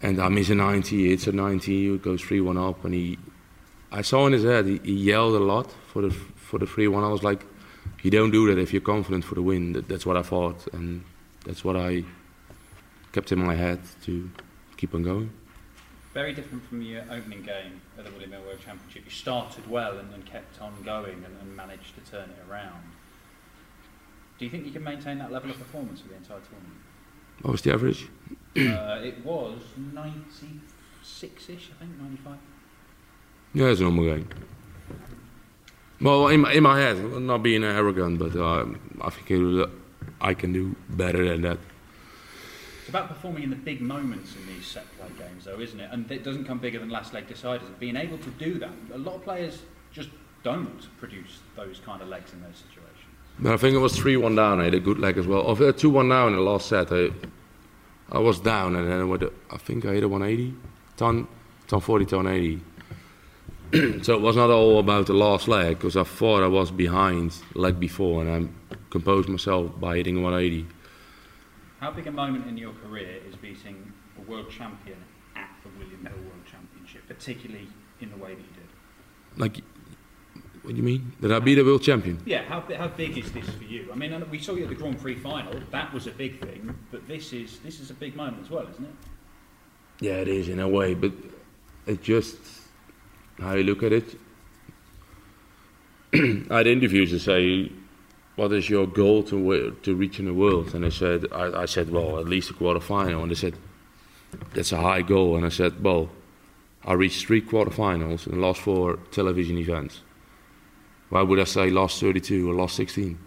[0.00, 2.84] And I miss a 90, it's a 90, it goes 3 1 up.
[2.84, 3.18] And he,
[3.90, 6.88] I saw in his head, he, he yelled a lot for the for the 3
[6.88, 7.04] 1.
[7.04, 7.44] I was like,
[8.02, 9.72] you don't do that if you're confident for the win.
[9.72, 10.66] That, that's what I thought.
[10.72, 11.04] And
[11.44, 12.04] that's what I
[13.12, 14.30] kept in my head to
[14.76, 15.30] keep on going.
[16.14, 19.04] Very different from your opening game at the William Hill World Championship.
[19.04, 22.82] You started well and, and kept on going and, and managed to turn it around.
[24.38, 26.80] Do you think you can maintain that level of performance for the entire tournament?
[27.42, 28.08] What was the average?
[28.56, 32.38] uh, it was 96-ish, I think, 95.
[33.54, 34.28] Yeah, it's a normal game.
[36.00, 38.66] Well, in my, in my head, not being arrogant, but uh,
[39.00, 39.68] I think
[40.20, 41.58] I can do better than that.
[42.80, 45.90] It's about performing in the big moments in these set play games, though, isn't it?
[45.92, 47.62] And it doesn't come bigger than last leg deciders.
[47.78, 50.08] Being able to do that, a lot of players just
[50.42, 52.87] don't produce those kind of legs in those situations.
[53.40, 54.60] But I think it was 3 1 down.
[54.60, 55.46] I had a good leg as well.
[55.46, 57.10] Of uh, 2 1 down in the last set, I,
[58.10, 60.54] I was down and then I, went, I think I hit a 180.
[60.96, 61.28] Ton,
[61.68, 62.60] ton 40, ton 80.
[64.02, 67.36] so it was not all about the last leg because I thought I was behind
[67.54, 70.66] leg before and I composed myself by hitting 180.
[71.78, 74.98] How big a moment in your career is beating a world champion
[75.36, 77.68] at the William Hill World Championship, particularly
[78.00, 79.38] in the way that you did?
[79.40, 79.62] Like,
[80.68, 81.12] what do you mean?
[81.22, 82.20] Did I be the world champion?
[82.26, 83.88] Yeah, how, how big is this for you?
[83.90, 85.54] I mean, we saw you at the Grand Prix final.
[85.70, 88.66] That was a big thing, but this is this is a big moment as well,
[88.70, 88.94] isn't it?
[90.00, 91.12] Yeah, it is in a way, but
[91.86, 92.36] it just
[93.38, 94.18] how you look at it.
[96.50, 97.72] I had interviews to say,
[98.36, 101.64] "What is your goal to to reach in the world?" And I said, I, I
[101.64, 103.54] said, "Well, at least a quarterfinal." And they said,
[104.52, 106.10] "That's a high goal." And I said, "Well,
[106.84, 110.02] I reached three quarterfinals and lost four television events.
[111.10, 113.18] Why would I say lost 32 or lost 16?"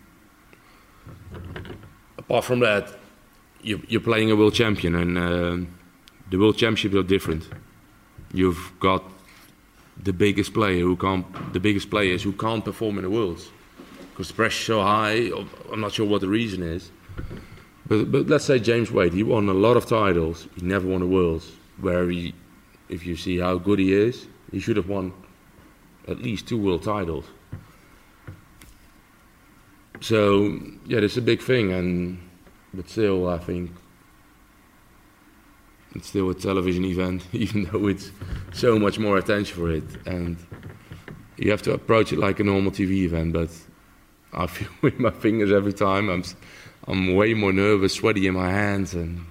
[2.18, 2.94] Apart from that,
[3.62, 5.68] you, you're playing a world champion, and um
[6.30, 7.48] the world championships are different.
[8.34, 9.04] You've got
[10.02, 13.50] the biggest player who can't, the biggest players who can't perform in the worlds
[14.12, 15.32] because the pressure's so high.
[15.72, 16.92] I'm not sure what the reason is,
[17.88, 20.48] but but let's say James Wade, he won a lot of titles.
[20.56, 21.52] He never won a worlds.
[21.80, 22.34] Where he,
[22.90, 25.14] if you see how good he is, he should have won
[26.08, 27.26] at least two world titles.
[30.02, 32.18] So yeah, it's a big thing, and
[32.74, 33.72] but still, I think
[35.96, 38.12] it's still a television event, even though it's
[38.52, 40.38] so much more attention for it, and
[41.38, 43.34] you have to approach it like a normal TV event.
[43.34, 43.52] But
[44.34, 46.10] I feel with my fingers every time.
[46.10, 46.24] I'm
[46.88, 49.24] I'm way more nervous, sweaty in my hands, and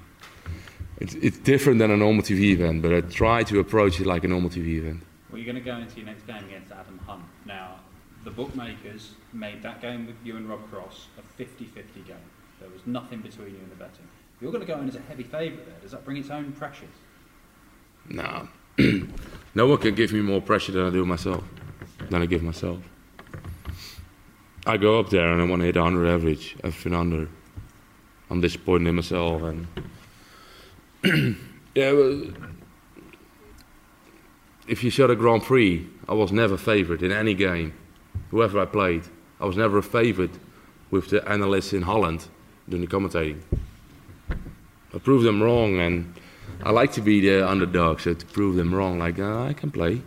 [0.99, 2.83] it's it's different than a normal TV event.
[2.83, 5.03] But I try to approach it like a normal TV event.
[5.31, 7.23] Well, you're going to go into your next game against Adam Hunt.
[7.45, 7.81] Now,
[8.25, 12.17] the bookmakers made that game with you and Rob Cross a 50-50 game.
[12.61, 14.09] There was nothing between you and the betting.
[14.41, 15.79] You're going to go in as a heavy favourite there.
[15.81, 16.89] Does that bring its own pressures?
[18.09, 18.49] No,
[19.55, 21.45] no one can give me more pressure than I do myself,
[22.09, 22.79] than I give myself.
[24.67, 27.29] I go up there and I want to hit 100 average, everything under.
[28.31, 29.67] I'm disappointed in myself, and
[31.75, 32.25] yeah, well,
[34.69, 37.75] if you shot a Grand Prix, I was never favourite in any game,
[38.31, 39.03] whoever I played.
[39.41, 40.35] I was never a favourite
[40.91, 42.27] with the analysts in Holland
[42.69, 43.41] doing the commentating.
[44.95, 46.15] I proved them wrong, and
[46.63, 49.71] I like to be the underdog, so to prove them wrong, like uh, I can
[49.71, 50.03] play.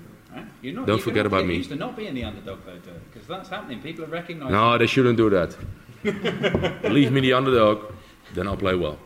[0.64, 1.56] Not, Don't forget about me.
[1.56, 2.80] used to not being the underdog though,
[3.12, 3.82] because that's happening.
[3.82, 4.54] People are recognising.
[4.54, 5.58] No, they shouldn't do that.
[6.90, 7.92] Leave me the underdog,
[8.34, 8.98] then I'll play well.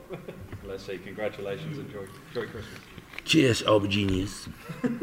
[0.65, 0.99] Let's see.
[0.99, 1.79] Congratulations.
[1.79, 2.05] Enjoy.
[2.27, 2.79] Enjoy Christmas.
[3.27, 4.47] Cheers, aubergines.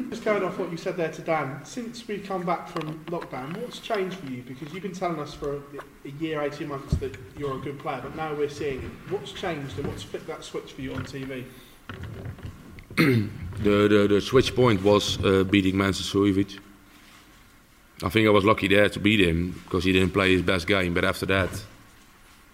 [0.09, 3.55] Just going off what you said there to Dan, since we've come back from lockdown,
[3.61, 4.43] what's changed for you?
[4.43, 5.61] Because you've been telling us for a,
[6.07, 9.13] a year, 18 months that you're a good player, but now we're seeing it.
[9.13, 11.45] What's changed and what's flipped that switch for you on TV?
[12.97, 13.29] the,
[13.63, 16.59] the the switch point was uh, beating Mensur Suljovic.
[18.03, 20.67] I think I was lucky there to beat him because he didn't play his best
[20.67, 20.95] game.
[20.95, 21.63] But after that,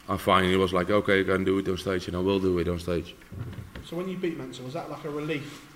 [0.09, 2.59] I finally was like, okay, I can do it on stage, and I will do
[2.59, 3.14] it on stage.
[3.84, 5.66] So when you beat Mensur, was that like a relief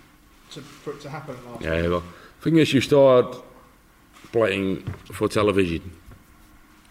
[0.52, 1.62] to, for it to happen last?
[1.62, 2.02] Yeah, well,
[2.40, 3.36] thing is, you start
[4.32, 5.92] playing for television.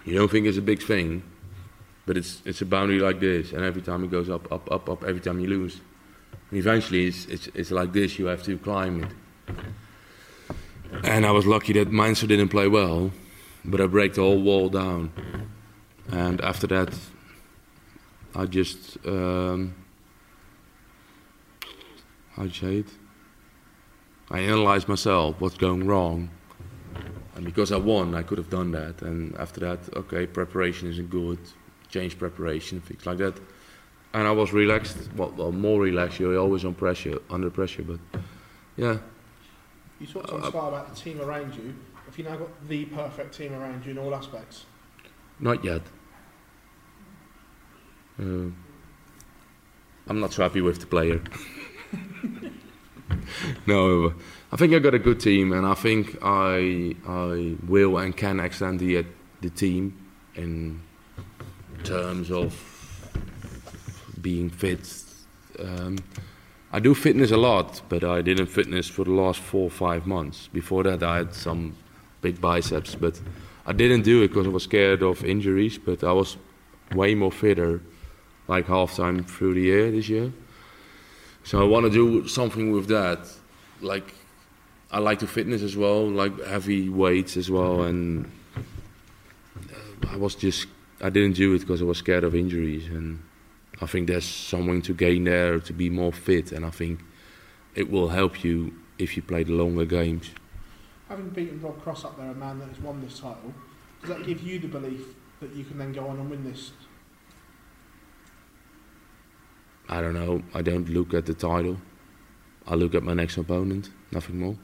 [0.06, 1.24] You don't think it's a big thing,
[2.06, 4.90] but it's it's a boundary like this, and every time it goes up, up, up,
[4.90, 5.04] up.
[5.04, 5.80] Every time you lose,
[6.50, 8.20] and eventually it's it's, it's like this.
[8.20, 9.10] You have to climb it.
[11.04, 13.12] And I was lucky that Mensur didn't play well,
[13.66, 15.12] but I break the whole wall down.
[16.12, 16.94] And after that,
[18.36, 19.74] I just um,
[22.36, 22.86] how'd you?
[24.30, 26.30] I analyzed myself, what's going wrong.
[27.36, 29.02] And because I won, I could have done that.
[29.02, 31.40] And after that, okay, preparation isn't good,
[31.90, 33.40] change preparation, things like that.
[34.14, 36.20] And I was relaxed, well, well more relaxed.
[36.20, 38.00] You're always on pressure, under pressure, but
[38.78, 38.98] yeah.
[40.00, 41.74] You talked on Uh, Sky about the team around you.
[42.06, 44.66] Have you now got the perfect team around you in all aspects?
[45.40, 45.82] Not yet.
[48.20, 48.52] Uh,
[50.08, 51.22] I'm not so happy with the player.
[53.68, 54.14] no,
[54.52, 58.40] I think I got a good team, and I think I I will and can
[58.40, 59.06] extend the
[59.42, 59.94] the team
[60.36, 60.82] in
[61.84, 62.54] terms of
[64.22, 64.88] being fit.
[65.60, 65.98] Um,
[66.72, 70.08] I do fitness a lot, but I didn't fitness for the last four or five
[70.08, 70.48] months.
[70.52, 71.76] Before that, I had some
[72.22, 73.22] big biceps, but
[73.68, 75.78] I didn't do it because I was scared of injuries.
[75.78, 76.38] But I was
[76.96, 77.82] way more fitter,
[78.48, 80.32] like half time through the year this year.
[81.44, 83.28] So I want to do something with that,
[83.82, 84.14] like
[84.92, 90.36] I like to fitness as well, like heavy weights as well, and uh, I was
[90.36, 90.68] just
[91.02, 93.22] I didn't do it because I was scared of injuries, and
[93.82, 97.02] I think there's something to gain there to be more fit, and I think
[97.76, 100.32] it will help you if you play the longer games.
[101.10, 103.54] Having beaten Rob Cross up there, a man that has won this title,
[104.02, 105.02] does that give you the belief
[105.42, 106.72] that you can then go on and win this?
[109.90, 110.42] I don't know.
[110.54, 111.78] I don't look at the title.
[112.68, 114.58] I look at my next opponent, nothing more.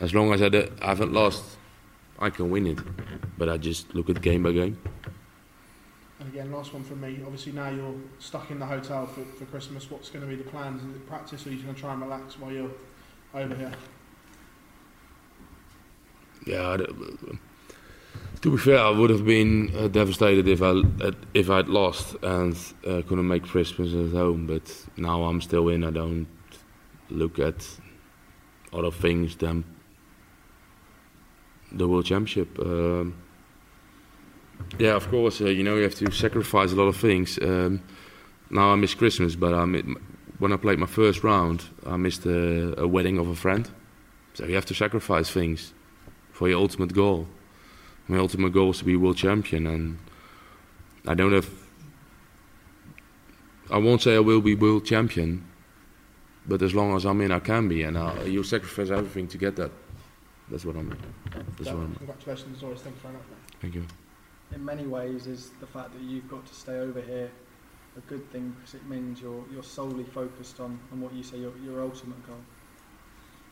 [0.00, 1.44] As long as I, do, I haven't lost,
[2.18, 2.78] I can win it.
[3.36, 4.78] But I just look at game by game.
[6.18, 7.20] And again, last one from me.
[7.22, 9.90] Obviously, now you're stuck in the hotel for, for Christmas.
[9.90, 10.82] What's going to be the plans?
[10.82, 12.70] Is it practice, or are you going to try and relax while you're
[13.34, 13.72] over here?
[16.46, 16.78] Yeah,
[18.42, 20.82] to be fair, I would have been uh, devastated if I
[21.34, 24.46] if I'd lost and uh, couldn't make Christmas at home.
[24.46, 25.84] But now I'm still in.
[25.84, 26.26] I don't
[27.10, 27.66] look at
[28.72, 29.64] other things than
[31.72, 32.58] the World Championship.
[32.58, 33.14] Um,
[34.78, 37.38] yeah, of course, uh, you know you have to sacrifice a lot of things.
[37.42, 37.82] Um,
[38.48, 39.96] now I miss Christmas, but I mi-
[40.38, 43.68] when I played my first round, I missed a, a wedding of a friend.
[44.32, 45.74] So you have to sacrifice things
[46.32, 47.26] for your ultimate goal.
[48.10, 49.96] My ultimate goal is to be world champion, and
[51.06, 51.48] I don't have.
[53.70, 55.46] I won't say I will be world champion,
[56.44, 59.38] but as long as I'm in, I can be, and I, you sacrifice everything to
[59.38, 59.70] get that.
[60.50, 60.88] That's what I'm.
[61.30, 61.94] That's So, what I'm.
[61.94, 62.80] congratulations, always.
[62.80, 63.22] Thank you very much.
[63.30, 63.56] mate.
[63.60, 63.86] Thank you.
[64.56, 67.30] In many ways, is the fact that you've got to stay over here
[67.96, 71.36] a good thing because it means you're you're solely focused on, on what you say
[71.38, 72.42] your your ultimate goal.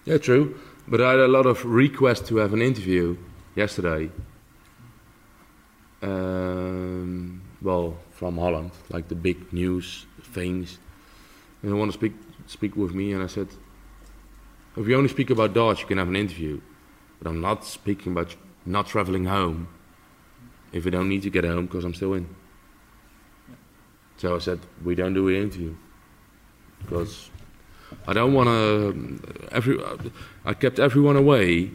[0.05, 0.59] Yeah, true.
[0.89, 3.17] But I had a lot of requests to have an interview
[3.55, 4.11] yesterday.
[6.01, 10.79] Um, well, from Holland, like the big news things.
[11.63, 12.13] And they want to speak
[12.47, 13.49] speak with me, and I said,
[14.77, 16.61] if you only speak about darts, you can have an interview.
[17.21, 19.69] But I'm not speaking about not traveling home
[20.73, 22.29] if we don't need to get home because I'm still in.
[24.19, 25.75] So I said, we don't do an interview
[26.81, 27.31] because
[28.07, 29.49] I don't want to.
[29.51, 29.79] Every
[30.45, 31.71] I kept everyone away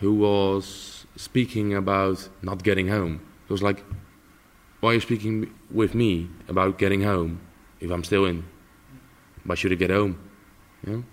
[0.00, 3.20] who was speaking about not getting home.
[3.48, 3.82] It was like,
[4.80, 7.40] why are you speaking with me about getting home
[7.80, 8.44] if I'm still in?
[9.44, 10.18] Why should I get home?
[10.86, 11.04] You know?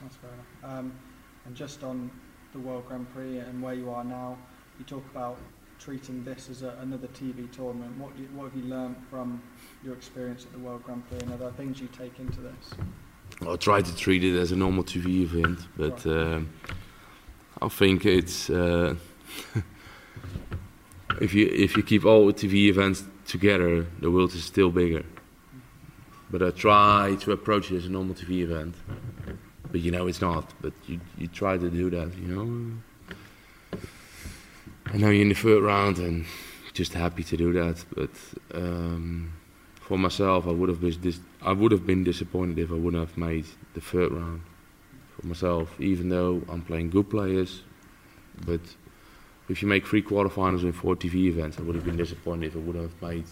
[0.00, 0.78] That's fair enough.
[0.78, 0.92] Um,
[1.44, 2.10] and just on
[2.52, 4.38] the World Grand Prix and where you are now,
[4.78, 5.38] you talk about
[5.80, 7.98] treating this as a, another TV tournament.
[7.98, 9.42] What, do you, what have you learned from
[9.82, 12.70] your experience at the World Grand Prix, and are there things you take into this?
[13.42, 16.48] I'll try to treat it as a normal TV event, but um
[17.60, 18.94] I think it's uh,
[21.20, 25.04] if you if you keep all the TV events together, the world is still bigger.
[26.30, 28.74] But I try to approach it as a normal TV event,
[29.70, 30.52] but you know it's not.
[30.60, 33.78] But you you try to do that, you know.
[34.92, 36.26] I know you're in the third round and
[36.72, 38.10] just happy to do that, but
[38.54, 39.32] um,
[39.80, 43.08] for myself, I would have been dis- I would have been disappointed if I wouldn't
[43.08, 44.42] have made the third round
[45.16, 47.62] for myself, even though I'm playing good players.
[48.44, 48.60] But
[49.48, 52.56] if you make three quarterfinals in four TV events, I would have been disappointed if
[52.56, 53.24] I would have made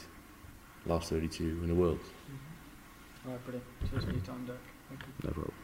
[0.86, 1.98] last 32 in the world.
[1.98, 3.28] Mm-hmm.
[3.28, 3.66] All right, brilliant.
[3.90, 4.58] Cheers for your time, Dirk.
[4.88, 5.28] Thank you.
[5.28, 5.63] No problem.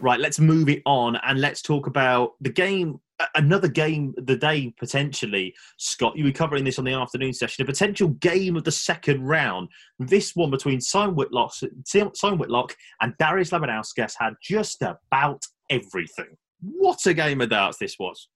[0.00, 3.00] Right, let's move it on and let's talk about the game
[3.34, 5.54] another game the day potentially.
[5.76, 7.62] Scott, you were covering this on the afternoon session.
[7.62, 9.68] A potential game of the second round.
[9.98, 11.52] This one between Simon Whitlock,
[11.84, 16.36] Simon Whitlock and Darius Labanauskas had just about everything.
[16.60, 18.28] What a game of darts this was!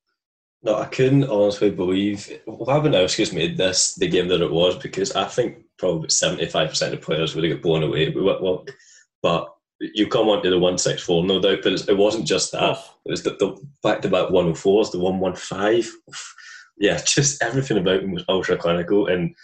[0.64, 5.24] No, I couldn't honestly believe Labanauskas made this the game that it was because I
[5.24, 8.70] think probably seventy five percent of players would have got blown away with Whitlock,
[9.22, 9.51] but
[9.95, 12.78] you come on to the 164, no doubt, but it wasn't just that.
[13.05, 15.85] It was the, the back-to-back 104s, the 115.
[16.78, 19.09] Yeah, just everything about him was ultra clinical.
[19.09, 19.35] And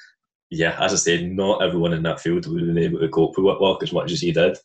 [0.50, 3.36] yeah, as I said, not everyone in that field would have been able to cope
[3.36, 4.56] with Whitlock as much as he did.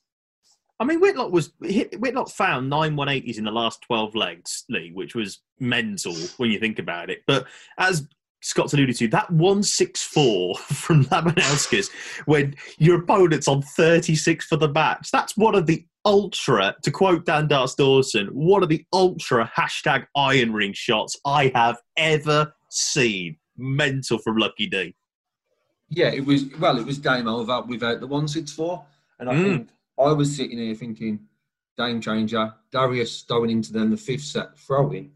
[0.79, 5.15] I mean, Whitlock was Whitlock found nine 180s in the last 12 legs, Lee, which
[5.15, 7.23] was mental when you think about it.
[7.25, 7.45] But
[7.77, 8.07] as
[8.43, 11.89] Scott's alluded to, that 164 from Labanauskas,
[12.25, 17.25] when your opponent's on 36 for the match, that's one of the ultra, to quote
[17.25, 23.37] Dan Darts Dawson, one of the ultra hashtag iron ring shots I have ever seen.
[23.57, 24.95] Mental from Lucky D.
[25.89, 28.83] Yeah, it was well, it was game over without the one six four,
[29.19, 29.43] and I Mm.
[29.43, 29.69] think
[29.99, 31.19] I was sitting here thinking,
[31.77, 32.51] game changer.
[32.71, 35.11] Darius going into then the fifth set throwing,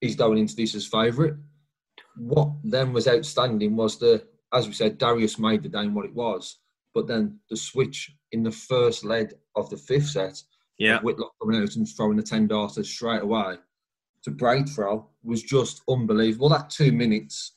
[0.00, 1.34] he's going into this as favourite.
[2.20, 6.14] What then was outstanding was the, as we said, Darius made the game what it
[6.14, 6.58] was,
[6.94, 10.42] but then the switch in the first leg of the fifth set,
[10.78, 11.00] Yeah.
[11.00, 13.56] Whitlock coming out and throwing the ten darters straight away
[14.22, 16.48] to break throw was just unbelievable.
[16.48, 17.52] That two minutes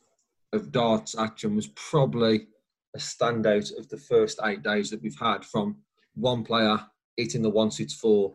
[0.53, 2.47] of darts action was probably
[2.95, 5.78] a standout of the first eight days that we've had from
[6.16, 6.80] one player
[7.18, 8.34] hitting the one six four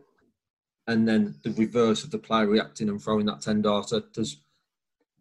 [0.87, 4.01] and then the reverse of the player reacting and throwing that 10 darter.
[4.13, 4.41] There's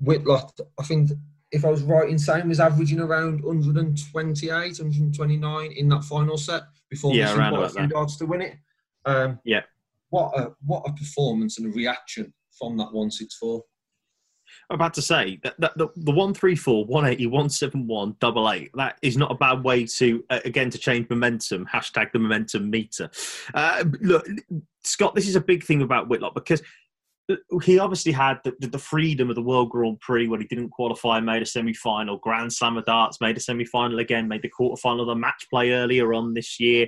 [0.01, 1.11] Whitlock, I think,
[1.51, 6.63] if I was right in saying, was averaging around 128, 129 in that final set
[6.91, 8.57] before Yeah, missing quite a few darts to win it.
[9.05, 9.63] Um, Yeah.
[10.11, 13.63] What a what a performance and a reaction from that 164.
[14.71, 19.17] I'm about to say that, that the, the 134, 180, 171, double eight, that is
[19.17, 21.67] not a bad way to, uh, again, to change momentum.
[21.67, 23.11] Hashtag the momentum meter.
[23.55, 24.27] Uh, look,
[24.85, 26.63] Scott, this is a big thing about Whitlock because
[27.63, 31.21] he obviously had the, the, freedom of the World Grand Prix when he didn't qualify,
[31.21, 32.17] made a semi final.
[32.19, 35.15] Grand Slam of Darts made a semi final again, made the quarter final of the
[35.15, 36.87] match play earlier on this year.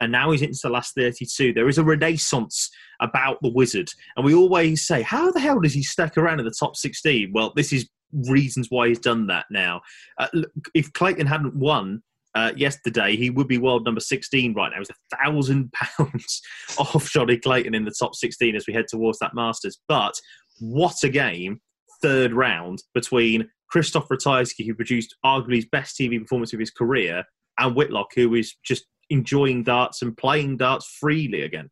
[0.00, 1.52] And now he's into the last 32.
[1.52, 2.70] There is a renaissance
[3.00, 3.88] about the wizard.
[4.16, 7.30] And we always say, how the hell does he stack around in the top 16?
[7.32, 7.88] Well, this is
[8.28, 9.82] reasons why he's done that now.
[10.18, 12.02] Uh, look, if Clayton hadn't won
[12.34, 14.78] uh, yesterday, he would be world number 16 right now.
[14.78, 16.42] He's a thousand pounds
[16.78, 19.80] off Johnny Clayton in the top 16 as we head towards that Masters.
[19.88, 20.14] But
[20.60, 21.60] what a game,
[22.02, 27.24] third round between Christoph Ratajski, who produced arguably his best TV performance of his career,
[27.58, 31.70] and Whitlock, who is just enjoying darts and playing darts freely again.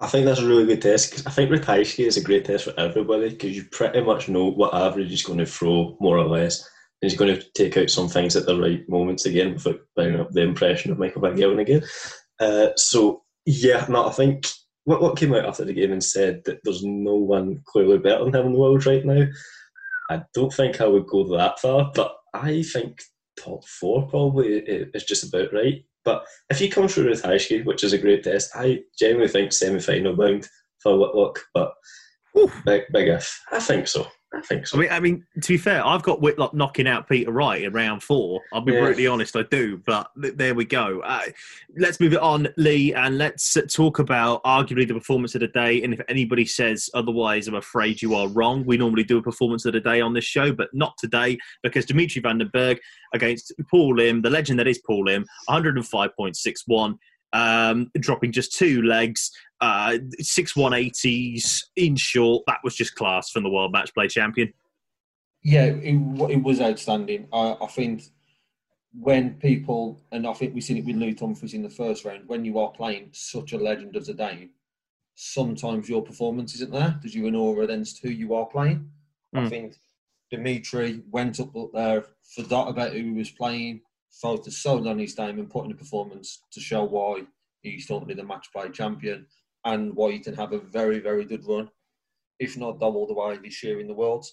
[0.00, 2.64] I think that's a really good test because I think Ratajski is a great test
[2.64, 6.26] for everybody because you pretty much know what average he's going to throw more or
[6.26, 6.68] less.
[7.04, 10.30] He's going to take out some things at the right moments again without bringing up
[10.32, 11.82] the impression of Michael Van Gelder again.
[12.40, 14.46] Uh, so, yeah, no, I think
[14.84, 18.24] what, what came out after the game and said that there's no one clearly better
[18.24, 19.26] than him in the world right now.
[20.10, 23.00] I don't think I would go that far, but I think
[23.38, 25.84] top four probably is just about right.
[26.04, 29.52] But if he comes through with Haiski, which is a great test, I genuinely think
[29.52, 30.46] semi final bound
[30.82, 31.40] for Whitlock.
[31.54, 31.72] But
[32.66, 33.40] big, big if.
[33.50, 34.06] I think so.
[34.36, 34.76] I think so.
[34.76, 37.72] I mean, I mean, to be fair, I've got Whitlock knocking out Peter Wright in
[37.72, 38.40] round four.
[38.52, 38.80] I'll be Yeah.
[38.80, 39.80] brutally honest, I do.
[39.86, 41.00] But th- there we go.
[41.00, 41.22] Uh,
[41.76, 45.82] let's move it on, Lee, and let's talk about arguably the performance of the day.
[45.82, 48.64] And if anybody says otherwise, I'm afraid you are wrong.
[48.66, 51.84] We normally do a performance of the day on this show, but not today because
[51.86, 52.78] Dimitri Van den Bergh
[53.12, 56.98] against Paul Lim, the legend that is Paul Lim, 105.61.
[57.34, 59.30] Um, dropping just two legs,
[59.60, 62.44] uh, six 180s in short.
[62.46, 64.52] That was just class from the World Match Play champion.
[65.42, 65.96] Yeah, it,
[66.30, 67.26] it was outstanding.
[67.32, 68.04] I, I think
[68.98, 72.28] when people, and I think we've seen it with Louis Humphries in the first round,
[72.28, 74.50] when you are playing such a legend of the game,
[75.16, 78.88] sometimes your performance isn't there because you're in awe against who you are playing.
[79.34, 79.48] I Mm.
[79.48, 79.76] think
[80.30, 83.80] Dimitri went up there, forgot about who he was playing,
[84.20, 87.22] focused solely on his game and put in a performance to show why
[87.62, 89.26] he's currently the match play champion
[89.64, 91.68] and why he can have a very, very good run,
[92.38, 94.26] if not double the way this year in the world.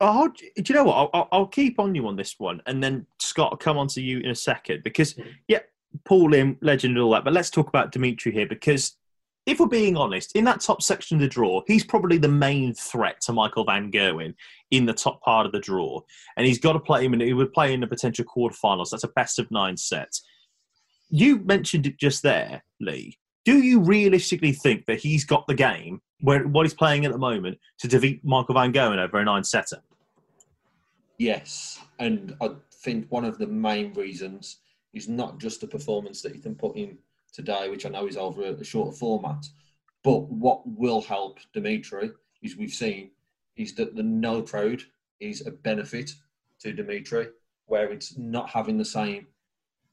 [0.00, 0.94] I'll, do you know what?
[0.96, 3.88] I'll- I'll, I'll keep on you on this one, and then Scott, I'll come on
[3.88, 5.16] to you in a second because,
[5.48, 5.60] yeah,
[6.04, 7.24] Paul Lim, legend, and all that.
[7.24, 8.96] But let's talk about Dimitri here because,
[9.46, 12.74] if we're being honest, in that top section of the draw, he's probably the main
[12.74, 14.34] threat to Michael Van Gerwen
[14.70, 16.00] in the top part of the draw,
[16.36, 18.90] and he's got to play him, and he would play in the potential quarterfinals.
[18.90, 20.12] That's a best of nine set.
[21.10, 23.18] You mentioned it just there, Lee.
[23.44, 27.18] Do you realistically think that he's got the game where what he's playing at the
[27.18, 29.82] moment to defeat Michael Van Gogh over a nine setter?
[31.18, 32.50] Yes, and I
[32.84, 34.58] think one of the main reasons
[34.94, 36.96] is not just the performance that he can put in
[37.32, 39.46] today, which I know is over a, a shorter format,
[40.04, 42.10] but what will help Dimitri
[42.42, 43.10] is we've seen
[43.56, 44.82] is that the no crowd
[45.20, 46.10] is a benefit
[46.60, 47.28] to Dimitri,
[47.66, 49.26] where it's not having the same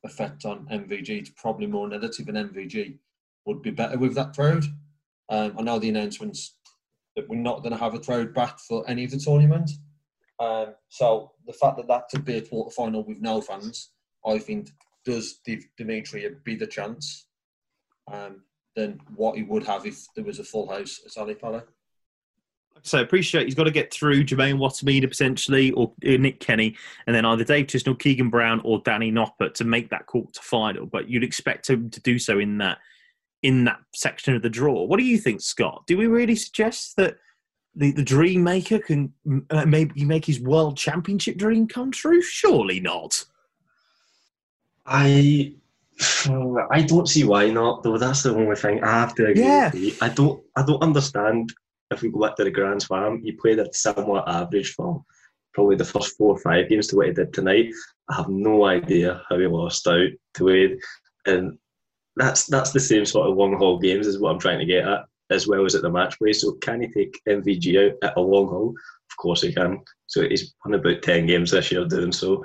[0.03, 1.09] effect on MVG.
[1.09, 2.97] It's probably more negative, and MVG
[3.45, 4.63] would be better with that crowd.
[5.29, 6.55] Um, I know the announcements
[7.15, 9.69] that we're not going to have a crowd back for any of the tournament.
[10.39, 13.91] Um, so the fact that that could be a quarter final with no fans,
[14.25, 14.69] I think,
[15.05, 17.27] does give Dimitri a bigger chance
[18.11, 18.41] um,
[18.75, 21.61] than what he would have if there was a full house at Ali Pally.
[22.81, 27.25] So appreciate he's got to get through Jermaine Wattimena potentially or Nick Kenny, and then
[27.25, 30.85] either Dave Chisnall, Keegan Brown, or Danny Noppert to make that quarter final.
[30.85, 32.77] But you'd expect him to do so in that
[33.41, 34.83] in that section of the draw.
[34.83, 35.83] What do you think, Scott?
[35.87, 37.17] Do we really suggest that
[37.75, 39.13] the, the dream maker can
[39.49, 42.21] uh, maybe make his world championship dream come true?
[42.21, 43.23] Surely not.
[44.85, 45.55] I
[46.27, 47.97] Uh, I don't see why not though.
[47.97, 49.71] That's the only thing I have to agree Yeah.
[49.73, 50.01] with.
[50.01, 51.53] I don't I don't understand
[51.91, 55.03] if we go back to the Grand Slam, he played a somewhat average for
[55.53, 57.71] probably the first four or five games to what he did tonight.
[58.09, 60.77] I have no idea how he lost out to Wade.
[61.25, 61.57] And
[62.15, 64.87] that's that's the same sort of long haul games is what I'm trying to get
[64.87, 66.33] at, as well as at the match play.
[66.33, 68.69] So can he take MVG out at a long haul?
[69.11, 69.81] Of course he can.
[70.07, 72.43] So he's won about ten games this year doing so.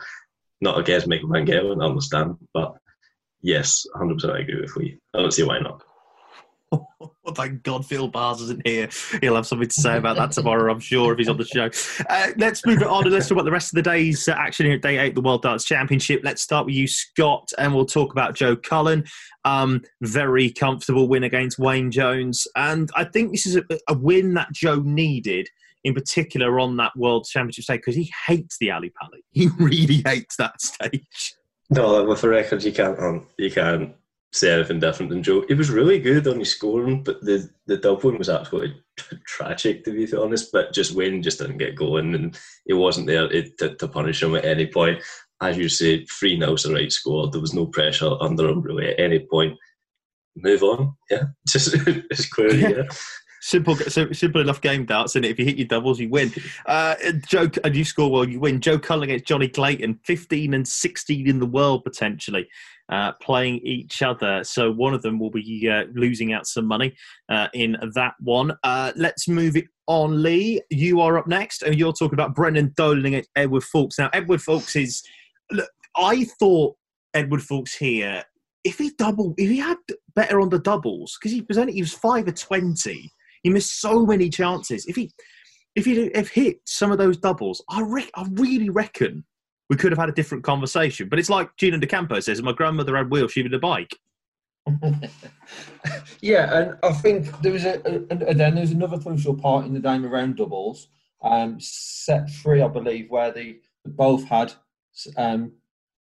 [0.61, 2.75] Not against Michael Van Gerwen, I understand, but
[3.45, 4.99] yes, 100% I agree with you.
[5.15, 5.85] I don't see why not.
[7.35, 8.89] Thank God Phil Bars isn't here.
[9.21, 11.71] He'll have something to say about that tomorrow, I'm sure, if he's on the show.
[12.09, 14.33] Uh, let's move it on and let's talk about the rest of the day's uh,
[14.33, 16.23] action here at Day 8, of the World Darts Championship.
[16.25, 19.05] Let's start with you, Scott, and we'll talk about Joe Cullen.
[19.45, 22.47] Um, very comfortable win against Wayne Jones.
[22.57, 25.49] And I think this is a, a win that Joe needed,
[25.85, 29.25] in particular on that World Championship stage, because he hates the Ali Pally.
[29.31, 31.35] He really hates that stage.
[31.71, 33.95] No, with the record, you can't um, you can't
[34.33, 35.45] say anything different than Joe.
[35.47, 38.83] He was really good on his scoring, but the the doubling was absolutely
[39.27, 40.53] tragic to be honest.
[40.53, 44.35] But just Wayne just didn't get going, and he wasn't there to, to, punish him
[44.35, 45.03] at any point.
[45.41, 47.31] As you say, three now's the right score.
[47.31, 49.59] There was no pressure under him really at any point.
[50.37, 52.83] Move on, yeah, just it's clear, yeah.
[53.47, 56.33] Simple, simple enough game darts, and if you hit your doubles, you win.
[56.65, 56.95] Uh,
[57.27, 58.59] Joe, and you score well, you win.
[58.59, 62.49] Joe Cullen against Johnny Clayton, fifteen and sixteen in the world potentially,
[62.89, 64.45] uh, playing each other.
[64.45, 66.95] So one of them will be uh, losing out some money
[67.29, 68.57] uh, in that one.
[68.65, 70.63] Uh, let's move it on, Lee.
[70.71, 73.99] You are up next, and you're talking about Brendan Dolan against Edward Foulkes.
[73.99, 75.03] Now, Edward Foulkes is.
[75.53, 75.69] Look,
[75.99, 76.77] I thought
[77.13, 78.25] Edward Foulkes here.
[78.65, 79.77] If he double, if he had
[80.17, 83.13] better on the doubles, because he presented, he was five of twenty.
[83.45, 84.85] He missed so many chances.
[84.87, 85.13] If he,
[85.77, 89.25] if he if hit some of those doubles, I re- I really reckon
[89.71, 91.09] we could have had a different conversation.
[91.09, 93.97] But it's like Gino D'Acampo says, "My grandmother had wheels, she had a bike."
[96.21, 99.75] Yeah, and I think there was a, a, a then there's another crucial part in
[99.75, 100.89] the game around doubles.
[101.23, 104.55] Um, set three, I believe, where they both had
[105.19, 105.53] um,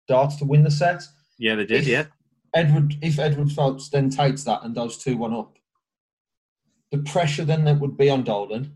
[0.07, 1.03] darts to win the set.
[1.37, 1.81] Yeah, they did.
[1.81, 2.05] If yeah,
[2.53, 5.57] Edward, if Edward Phelps then takes that and does two one up,
[6.93, 8.71] the pressure then that would be on Dolan.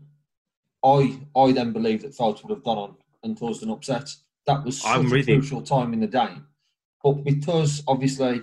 [0.84, 4.10] I I then believe that Phelps would have gone on and caused an upset.
[4.46, 6.44] That was such I'm a with crucial time in the game.
[7.04, 8.42] But because obviously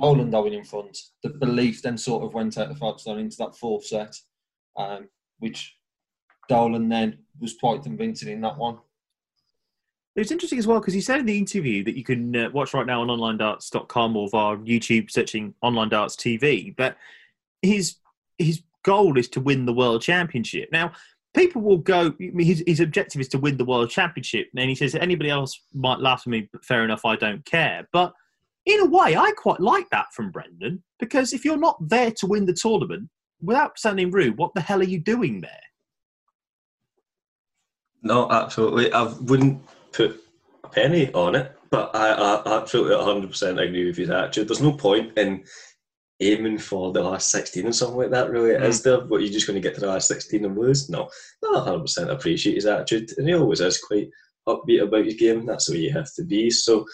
[0.00, 3.56] Dolan going in front, the belief then sort of went out of then into that
[3.56, 4.16] fourth set,
[4.76, 5.76] um, which
[6.48, 8.78] Dolan then was quite convincing in that one.
[10.16, 12.50] It was interesting as well because he said in the interview that you can uh,
[12.50, 16.74] watch right now on onlinedarts.com or via YouTube searching online darts TV.
[16.74, 16.96] But
[17.62, 17.96] his
[18.38, 20.68] his goal is to win the world championship.
[20.72, 20.92] Now,
[21.34, 22.14] people will go.
[22.18, 25.98] His, his objective is to win the world championship, and he says anybody else might
[25.98, 26.48] laugh at me.
[26.52, 27.88] But fair enough, I don't care.
[27.92, 28.12] But
[28.64, 32.26] in a way, I quite like that from Brendan because if you're not there to
[32.26, 33.10] win the tournament,
[33.40, 35.50] without sounding rude, what the hell are you doing there?
[38.02, 38.92] No, absolutely.
[38.92, 39.62] I wouldn't
[39.92, 40.20] put
[40.64, 44.48] a penny on it, but I, I absolutely 100% agree with you, attitude.
[44.48, 45.44] There's no point in
[46.20, 49.00] aiming for the last 16 or something like that, really, is there?
[49.00, 50.88] But you're just going to get to the last 16 and lose?
[50.88, 51.08] No,
[51.44, 54.08] I 100% appreciate his attitude, and he always is quite
[54.48, 55.44] upbeat about his game.
[55.46, 56.50] That's the way you have to be.
[56.50, 56.86] So,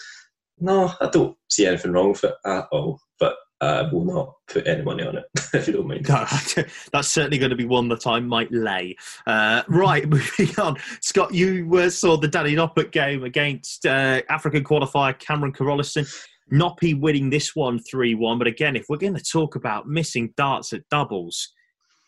[0.59, 4.67] no, I don't see anything wrong with it at all, but I will not put
[4.67, 6.05] any money on it, if you don't mind.
[6.05, 8.95] That's certainly going to be one that I might lay.
[9.25, 10.77] Uh, right, moving on.
[11.01, 16.05] Scott, you uh, saw the Danny Noppert game against uh, African qualifier Cameron Carolissen.
[16.51, 18.37] Noppy winning this one 3 1.
[18.37, 21.53] But again, if we're going to talk about missing darts at doubles,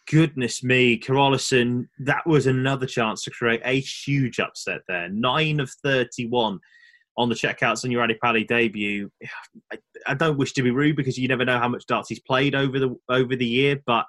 [0.08, 5.10] goodness me, Carolissen, that was another chance to create a huge upset there.
[5.10, 6.60] Nine of 31
[7.18, 9.10] on the checkouts on your Ali Pali debut.
[9.72, 12.20] I, I, don't wish to be rude because you never know how much darts he's
[12.20, 14.06] played over the over the year, but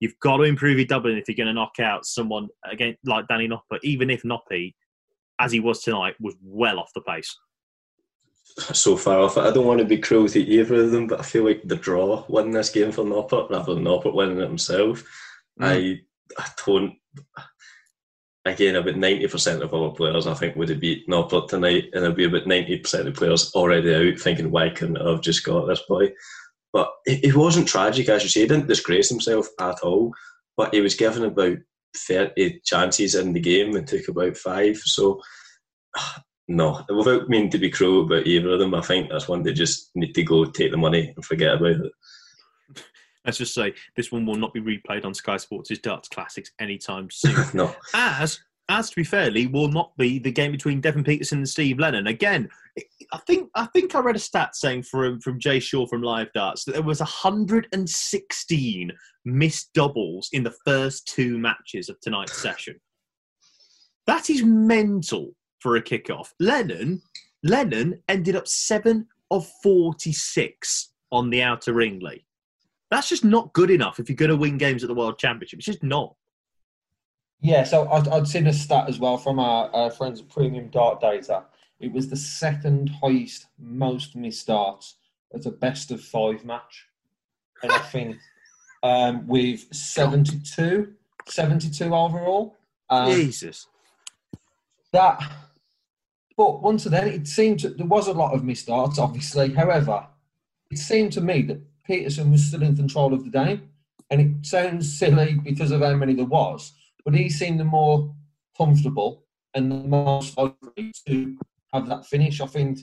[0.00, 3.28] you've got to improve your doubling if you're going to knock out someone again like
[3.28, 4.74] Danny Noppert, even if Noppy,
[5.38, 7.36] as he was tonight, was well off the pace.
[8.58, 9.38] So far off.
[9.38, 11.76] I don't want to be cruel to either of them, but I feel like the
[11.76, 15.02] draw won this game for Noppert rather than Noppert winning it himself.
[15.60, 16.00] Mm.
[16.38, 16.94] I I don't
[18.44, 22.16] again, about 90% of our players, I think, would have beat Noppert tonight, and there'll
[22.16, 25.82] be about 90% of players already out thinking, why couldn't I have just got this
[25.88, 26.10] boy?
[26.72, 28.42] But it, wasn't tragic, as you say.
[28.42, 30.12] He didn't disgrace himself at all,
[30.56, 31.58] but he was given about
[31.96, 34.76] 30 chances in the game and took about five.
[34.78, 35.20] So,
[36.50, 39.52] no, without meaning to be cruel about either of them, I think that's one they
[39.52, 41.92] just need to go take the money and forget about it.
[43.24, 47.08] Let's just say this one will not be replayed on Sky Sports' Darts Classics anytime
[47.12, 47.36] soon.
[47.54, 47.72] no.
[47.94, 51.78] As as to be fairly, will not be the game between Devon Petersen and Steve
[51.78, 52.08] Lennon.
[52.08, 52.48] Again,
[53.12, 56.32] I think I think I read a stat saying from from Jay Shaw from Live
[56.34, 58.92] Darts that there was 116
[59.24, 62.80] missed doubles in the first two matches of tonight's session.
[64.08, 66.32] That is mental for a kickoff.
[66.40, 67.02] Lennon
[67.42, 72.24] Lennon ended up seven of 46 on the outer ring lead.
[72.90, 75.58] That's just not good enough if you're going to win games at the World Championship.
[75.58, 76.14] It's just not.
[77.40, 80.68] Yeah, so I'd, I'd seen a stat as well from our, our friends at Premium
[80.68, 81.44] Dart Data.
[81.78, 84.96] It was the second highest most missed darts
[85.34, 86.86] at a best of five match.
[87.62, 88.16] And I think
[88.82, 90.92] um, with 72,
[91.26, 92.56] 72 overall.
[92.90, 93.68] Um, Jesus.
[94.92, 95.22] That,
[96.40, 99.52] but once again, it seemed to, there was a lot of missed darts, obviously.
[99.52, 100.06] However,
[100.70, 103.68] it seemed to me that Petersen was still in control of the game.
[104.08, 106.72] And it sounds silly because of how many there was,
[107.04, 108.14] but he seemed the more
[108.56, 111.36] comfortable and the most likely to
[111.74, 112.40] have that finish.
[112.40, 112.78] I think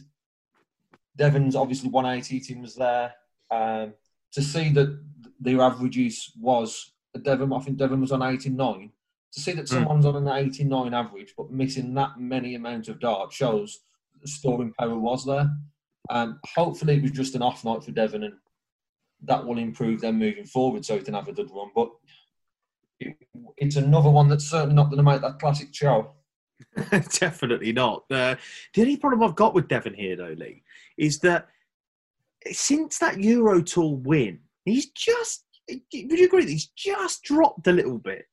[1.16, 3.12] Devon's obviously 180 team was there.
[3.50, 3.96] Um,
[4.34, 5.04] to see that
[5.40, 6.92] their averages was
[7.24, 8.92] Devon, I think Devon was on 89.
[9.34, 9.76] To see that hmm.
[9.76, 10.16] someone's mm.
[10.16, 13.80] on an 89 average but missing that many amounts of darts shows
[14.22, 15.50] the scoring power was there.
[16.10, 18.34] Um, hopefully, it was just an off night for Devon and
[19.24, 21.70] that will improve them moving forward so he can have a good run.
[21.76, 21.90] But
[23.00, 23.18] it,
[23.58, 26.12] it's another one that's certainly not going to make that classic show.
[26.92, 28.04] Definitely not.
[28.10, 28.36] Uh,
[28.74, 30.64] the only problem I've got with Devon here, though, Lee,
[30.98, 31.48] is that
[32.52, 37.98] since that Euro Tour win, he's just, would you agree, he's just dropped a little
[37.98, 38.26] bit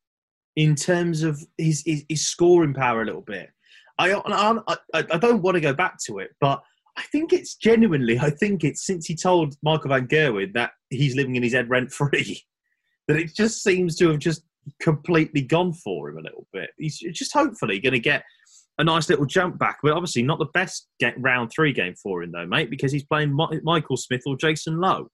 [0.56, 3.50] in terms of his, his, his scoring power a little bit.
[3.98, 6.62] I, I, I don't want to go back to it, but
[6.96, 11.16] I think it's genuinely, I think it's since he told Michael Van Gerwen that he's
[11.16, 12.42] living in his head rent free,
[13.08, 14.42] that it just seems to have just
[14.80, 16.70] completely gone for him a little bit.
[16.78, 18.24] He's just hopefully going to get
[18.78, 22.22] a nice little jump back, but obviously not the best get round three game for
[22.22, 25.08] him though, mate, because he's playing Michael Smith or Jason Lowe.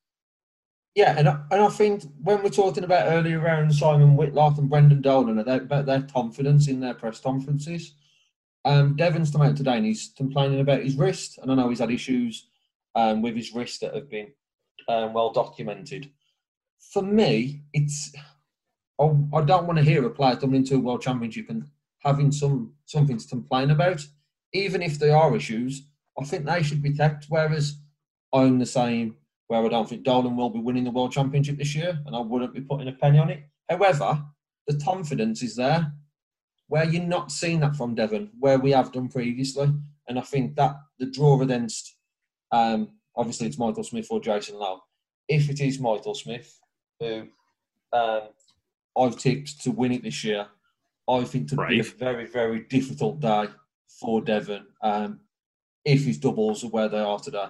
[0.94, 4.68] Yeah, and I, and I think when we're talking about earlier around Simon Whitlock and
[4.68, 7.94] Brendan Dolan about their confidence in their press conferences,
[8.64, 11.78] um, Devon's come out today and he's complaining about his wrist, and I know he's
[11.78, 12.48] had issues
[12.94, 14.32] um, with his wrist that have been
[14.88, 16.10] um, well documented.
[16.92, 18.12] For me, it's
[19.00, 21.68] I, I don't want to hear a player coming into a world championship and
[22.00, 24.04] having some something to complain about,
[24.52, 25.82] even if there are issues.
[26.20, 27.26] I think they should be kept.
[27.28, 27.76] Whereas
[28.32, 29.16] I'm the same,
[29.50, 32.20] where I don't think Dolan will be winning the world championship this year, and I
[32.20, 33.42] wouldn't be putting a penny on it.
[33.68, 34.24] However,
[34.68, 35.92] the confidence is there
[36.68, 39.72] where you're not seeing that from Devon, where we have done previously.
[40.06, 41.96] And I think that the draw against,
[42.52, 44.82] um, obviously, it's Michael Smith or Jason Lowe.
[45.26, 46.56] If it is Michael Smith,
[47.00, 47.26] who
[47.92, 48.20] um,
[48.96, 50.46] I've tipped to win it this year,
[51.08, 53.46] I think to be a very, very difficult day
[53.98, 55.18] for Devon um,
[55.84, 57.46] if his doubles are where they are today.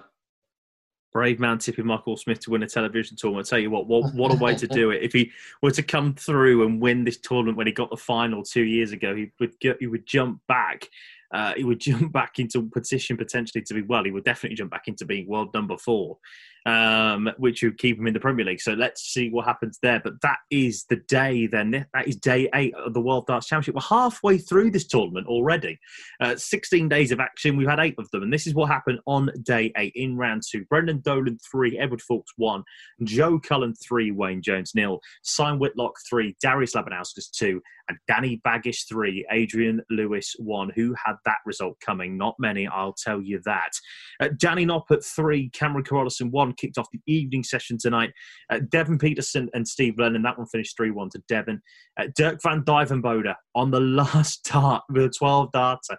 [1.11, 3.45] Brave man tipping Michael Smith to win a television tournament.
[3.45, 5.03] I'll tell you what, what, what a way to do it.
[5.03, 5.31] If he
[5.61, 8.91] were to come through and win this tournament when he got the final two years
[8.91, 10.87] ago, he would get, he would jump back.
[11.33, 14.03] Uh, he would jump back into position potentially to be well.
[14.03, 16.17] He would definitely jump back into being world number four
[16.65, 18.61] um, which would keep him in the Premier League.
[18.61, 19.99] So let's see what happens there.
[20.03, 21.85] But that is the day then.
[21.93, 23.75] That is day eight of the World Darts Championship.
[23.75, 25.79] We're halfway through this tournament already.
[26.19, 27.57] Uh, 16 days of action.
[27.57, 28.23] We've had eight of them.
[28.23, 30.65] And this is what happened on day eight in round two.
[30.65, 31.77] Brendan Dolan, three.
[31.77, 32.63] Edward Foulkes, one.
[33.03, 34.11] Joe Cullen, three.
[34.11, 34.99] Wayne Jones, nil.
[35.23, 36.35] Simon Whitlock, three.
[36.41, 37.61] Darius Labanauskas, two.
[37.89, 39.25] And Danny Baggish, three.
[39.31, 40.71] Adrian Lewis, one.
[40.75, 42.17] Who had that result coming.
[42.17, 43.71] Not many, I'll tell you that.
[44.19, 48.11] Uh, Danny Noppert three, Cameron Carolissen one, kicked off the evening session tonight.
[48.49, 51.61] Uh, Devon Petersen and Steve Lennon, that one finished 3 1 to Devon.
[51.99, 55.97] Uh, Dirk van Duijvenbode on the last dart with a 12 darter.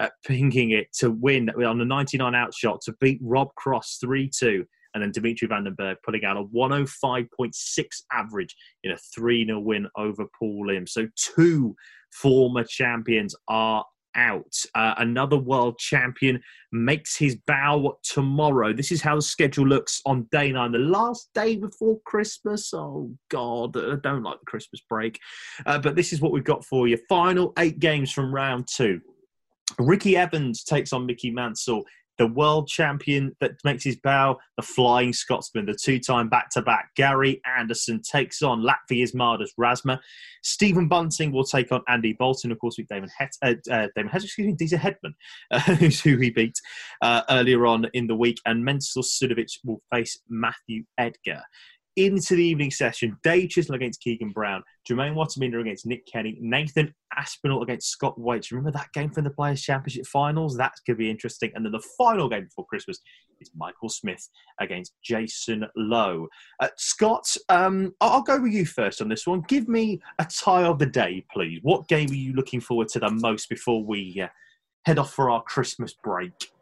[0.00, 4.28] Uh, pinging it to win on the 99 out shot to beat Rob Cross 3
[4.36, 8.96] 2 and then Dimitri Van den Bergh den putting out a 105.6 average in a
[9.14, 10.86] 3 0 win over Paul Lim.
[10.86, 11.74] So two
[12.10, 13.84] former champions are
[14.14, 14.54] out.
[14.74, 16.40] Uh, another world champion
[16.72, 18.72] makes his bow tomorrow.
[18.72, 22.72] This is how the schedule looks on day nine, the last day before Christmas.
[22.74, 25.18] Oh, God, I don't like the Christmas break.
[25.66, 26.98] Uh, but this is what we've got for you.
[27.08, 29.00] Final eight games from round two.
[29.78, 31.82] Ricky Evans takes on Mickey Mansell
[32.18, 36.62] the world champion that makes his bow, the Flying Scotsman, the two time back to
[36.62, 36.90] back.
[36.96, 39.98] Gary Anderson takes on Latvia's Madars Razma.
[40.42, 44.10] Stephen Bunting will take on Andy Boulton, of course, with Damon Het, uh, uh, Damon
[44.14, 45.14] excuse me, Dieter Hedman,
[45.50, 46.58] uh, who's who he beat
[47.00, 48.38] uh, earlier on in the week.
[48.46, 51.42] And Mensur Suljovic will face Matthew Edgar
[51.96, 56.94] into the evening session, Dave Chisnall against Keegan Brown, Jermaine Wattimena against Nick Kenny, Nathan
[57.16, 58.50] Aspinall against Scott Waites.
[58.50, 60.56] Remember that game from the Players' Championship finals?
[60.56, 61.52] That could be interesting.
[61.54, 62.98] And then the final game before Christmas
[63.40, 64.28] is Michael Smith
[64.60, 66.28] against Jason Lowe.
[66.60, 69.42] Uh, Scott, um, I'll go with you first on this one.
[69.48, 71.60] Give me a tie of the day, please.
[71.62, 74.28] What game are you looking forward to the most before we uh,
[74.86, 76.52] head off for our Christmas break?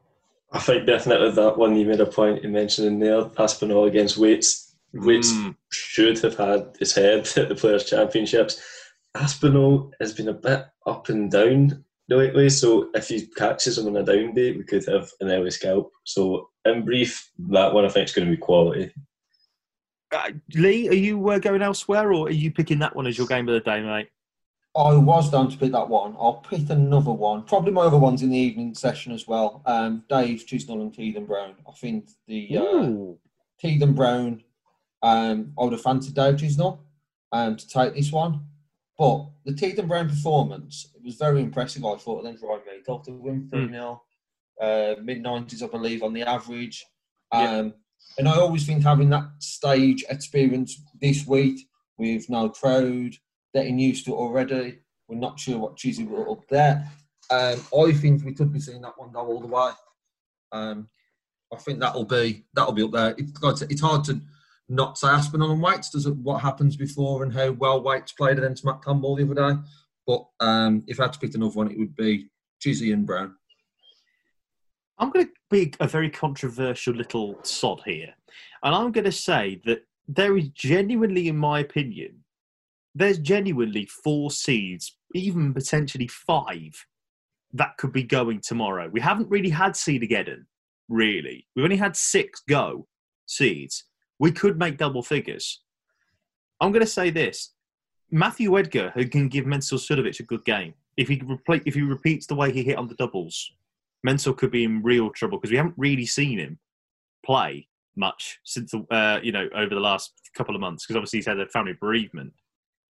[0.52, 4.69] I think definitely that one you made a point in mentioning there, Aspinall against Waites
[4.92, 5.54] which mm.
[5.70, 8.62] should have had his head at the Players' Championships.
[9.14, 13.96] Aspinall has been a bit up and down lately, so if he catches him on
[13.96, 15.90] a down day, we could have an early scalp.
[16.04, 18.92] So, in brief, that one I think is going to be quality.
[20.12, 23.26] Uh, Lee, are you uh, going elsewhere, or are you picking that one as your
[23.26, 24.08] game of the day, mate?
[24.76, 26.14] I was down to pick that one.
[26.18, 27.42] I'll pick another one.
[27.42, 29.62] Probably my other ones in the evening session as well.
[29.66, 31.56] Um, Dave Chisnall and Keegan Brown.
[31.68, 33.14] I think the uh,
[33.60, 34.42] Keegan Brown
[35.02, 36.80] um, I would have fancied Dave Chisnall
[37.32, 38.46] um, to take this one.
[38.98, 43.12] But the Keegan Brown performance, it was very impressive, I thought, against Ryan Meadow to
[43.12, 44.02] win 3 0,
[44.60, 44.98] mm.
[44.98, 46.84] uh, mid 90s, I believe, on the average.
[47.32, 47.70] Um, yeah.
[48.18, 53.14] And I always think having that stage experience this week with no crowd,
[53.54, 56.86] getting used to it already, we're not sure what Chizzy will up there.
[57.30, 59.70] Um, I think we could be seeing that one go all the way.
[60.52, 60.88] Um,
[61.52, 63.14] I think that'll be that'll be up there.
[63.16, 64.20] It's, it's hard to
[64.70, 68.38] not say Aspinall and Waites Does it what happens before and how well Waites played
[68.38, 69.60] against Matt Campbell the other day?
[70.06, 72.28] But um, if I had to pick another one, it would be
[72.64, 73.34] Chizzy and Brown.
[74.98, 78.14] I'm going to be a very controversial little sod here,
[78.62, 82.24] and I'm going to say that there is genuinely, in my opinion,
[82.94, 86.86] there's genuinely four seeds, even potentially five,
[87.52, 88.88] that could be going tomorrow.
[88.88, 90.46] We haven't really had seed again,
[90.88, 91.46] really.
[91.54, 92.86] We've only had six go
[93.26, 93.84] seeds
[94.20, 95.62] we could make double figures.
[96.60, 97.50] I'm going to say this:
[98.12, 101.20] Matthew Edgar, who can give Mensur Suljovic a good game, if he
[101.66, 103.52] if he repeats the way he hit on the doubles,
[104.06, 106.58] Mensur could be in real trouble because we haven't really seen him
[107.24, 107.66] play
[107.96, 111.40] much since uh, you know over the last couple of months because obviously he's had
[111.40, 112.32] a family bereavement.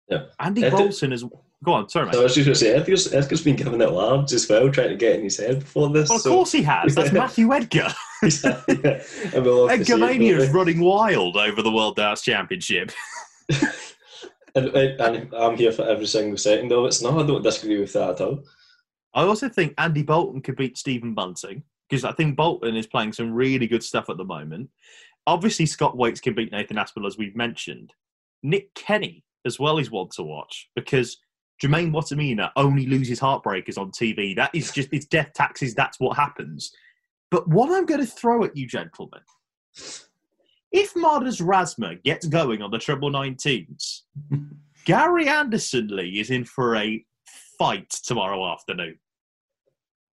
[0.10, 1.24] Yeah, Andy Boulton is.
[1.62, 2.16] Go on, sorry, mate.
[2.16, 4.90] I was just going to say, Edgar's, Edgar's been giving it large as well, trying
[4.90, 6.08] to get in his head before this.
[6.08, 6.30] Well, of so.
[6.30, 6.96] course he has.
[6.96, 7.94] That's Matthew Edgar.
[8.24, 9.04] yeah,
[9.34, 12.92] Edgar Mania is running wild over the World Darts Championship.
[14.56, 16.94] and, and, I'm here for every single second of it.
[16.94, 18.42] So no, I don't disagree with that at all.
[19.14, 23.12] I also think Andy Boulton could beat Stephen Bunting because I think Boulton is playing
[23.12, 24.70] some really good stuff at the moment.
[25.28, 27.94] Obviously, Scott Waites can beat Nathan Aspinall, as we've mentioned.
[28.44, 31.18] Nick Kenny as well is one to watch because
[31.62, 34.36] Jermaine Wattimena only loses heartbreakers on TV.
[34.36, 36.72] That is just, it's death taxes, that's what happens.
[37.32, 39.22] But what I'm going to throw at you, gentlemen,
[40.72, 44.02] if Madars Razma gets going on the treble 19s,
[44.86, 47.04] Gary Anderson Lee is in for a
[47.58, 48.98] fight tomorrow afternoon.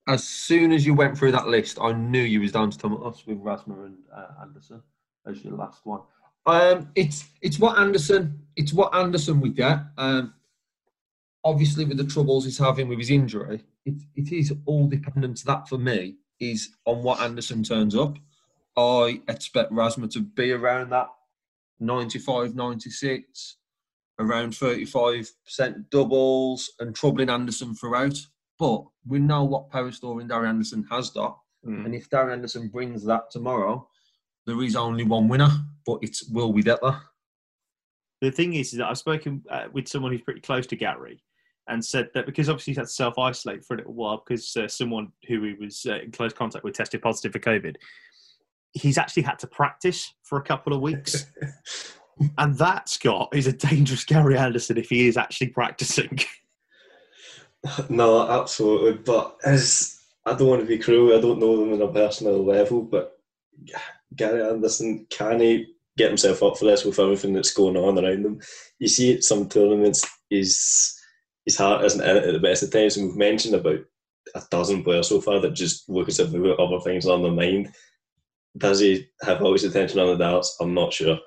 [0.09, 3.27] As soon as you went through that list, I knew you was down to Thomas
[3.27, 4.83] with Razma and uh, Anderson
[5.27, 6.01] as your last one.
[6.47, 9.81] Um, it's it's what Anderson it's what Anderson we get.
[9.99, 10.35] Um,
[11.45, 15.45] obviously, with the troubles he's having with his injury, it, it is all dependent.
[15.45, 18.17] That for me is on what Anderson turns up.
[18.77, 21.09] I expect Razma to be around that
[21.81, 23.57] 95, 96,
[24.19, 28.19] around 35% doubles and troubling Anderson throughout.
[28.59, 31.39] But we know what power storing Darren Anderson has got.
[31.67, 31.87] Mm.
[31.87, 33.89] And if Darren Anderson brings that tomorrow,
[34.47, 35.51] there is only one winner,
[35.85, 37.01] but it will be Detler.
[38.21, 41.23] The thing is, is that I've spoken uh, with someone who's pretty close to Gary,
[41.69, 44.57] and said that because obviously he had to self isolate for a little while because
[44.57, 47.77] uh, someone who he was uh, in close contact with tested positive for COVID,
[48.73, 51.27] he's actually had to practice for a couple of weeks.
[52.39, 56.19] and that, Scott, is a dangerous Gary Anderson if he is actually practicing.
[57.89, 58.93] No, absolutely.
[58.93, 62.45] But as I don't want to be cruel, I don't know them on a personal
[62.45, 63.19] level, but
[64.15, 68.25] Gary Anderson can he get himself up for this with everything that's going on around
[68.25, 68.41] him?
[68.79, 70.93] You see at some tournaments, his
[71.45, 73.81] his heart isn't in it at the best of times, and we've mentioned about
[74.35, 77.23] a dozen players so far that just look as if they've got other things on
[77.23, 77.73] their mind.
[78.59, 80.57] Does he have all his attention on the darts?
[80.61, 81.19] I'm not sure.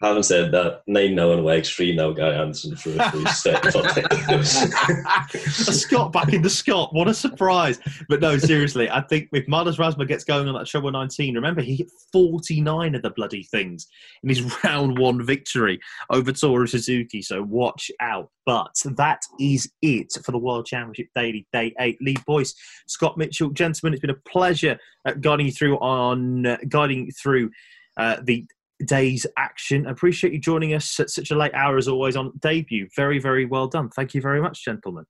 [0.00, 3.64] Having said that, name no one wakes free no Guy Anderson for a set.
[5.50, 6.94] Scott back in the Scott.
[6.94, 7.80] What a surprise.
[8.08, 11.62] But no, seriously, I think if Madars Razma gets going on that treble 19, remember
[11.62, 13.88] he hit 49 of the bloody things
[14.22, 15.80] in his round one victory
[16.10, 17.20] over Toru Suzuki.
[17.20, 18.30] So watch out.
[18.46, 22.54] But that is it for the World Championship Daily Day 8 Lee Boyce.
[22.86, 27.12] Scott Mitchell, gentlemen, it's been a pleasure uh, guiding you through on uh, guiding you
[27.12, 27.50] through
[27.98, 28.46] uh, the
[28.84, 29.86] day's action.
[29.86, 32.88] I appreciate you joining us at such a late hour as always on debut.
[32.94, 33.90] Very, very well done.
[33.90, 35.04] Thank you very much, gentlemen.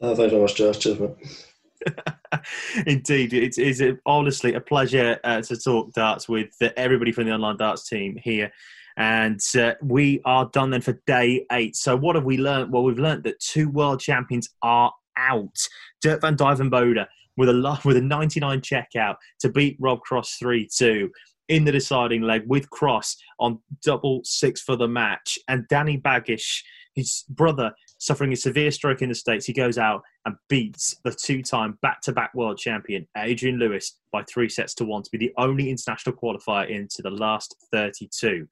[0.00, 0.78] Oh, thanks very much, Josh.
[0.78, 1.46] Cheers.
[2.86, 7.56] Indeed, it is honestly a pleasure uh, to talk darts with everybody from the online
[7.56, 8.50] darts team here.
[8.98, 11.76] And uh, we are done then for day eight.
[11.76, 12.72] So, what have we learned?
[12.72, 15.56] Well, we've learned that two world champions are out.
[16.00, 17.06] Dirk van Duijvenbode
[17.36, 21.10] with a with a 99 checkout to beat Rob Cross 3 2
[21.48, 25.38] in the deciding leg with Cross on double six for the match.
[25.48, 26.62] And Danny Baggish,
[26.94, 31.12] his brother, suffering a severe stroke in the States, he goes out and beats the
[31.12, 35.10] two time back to back world champion, Adrian Lewis, by three sets to one to
[35.10, 38.46] be the only international qualifier into the last 32.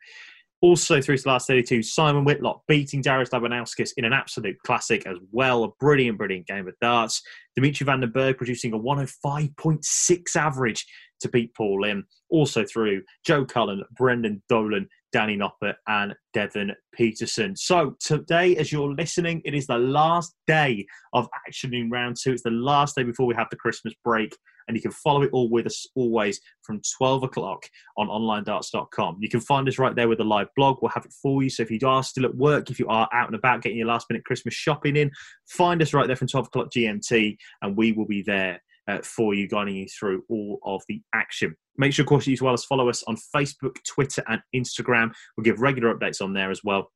[0.64, 5.06] Also, through to the last 32, Simon Whitlock beating Darius Labanauskas in an absolute classic
[5.06, 5.62] as well.
[5.64, 7.20] A brilliant, brilliant game of darts.
[7.54, 10.86] Dimitri Van den Bergh producing a 105.6 average
[11.20, 12.06] to beat Paul Lim.
[12.30, 17.54] Also through Joe Cullen, Brendan Dolan, Danny Noppert, and Devon Petersen.
[17.56, 22.32] So today, as you're listening, it is the last day of action in round two.
[22.32, 24.34] It's the last day before we have the Christmas break
[24.66, 29.18] and you can follow it all with us always from 12 o'clock on onlinedarts.com.
[29.20, 30.78] You can find us right there with the live blog.
[30.80, 31.50] We'll have it for you.
[31.50, 33.86] So if you are still at work, if you are out and about getting your
[33.88, 35.10] last minute Christmas shopping in,
[35.48, 38.60] find us right there from 12 o'clock GMT, and we will be there.
[38.86, 41.56] Uh, for you, guiding you through all of the action.
[41.78, 45.10] Make sure, of course, you as well as follow us on Facebook, Twitter, and Instagram.
[45.34, 46.92] We'll give regular updates on there as well.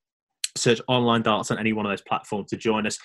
[0.54, 2.98] Search online darts on any one of those platforms to join us.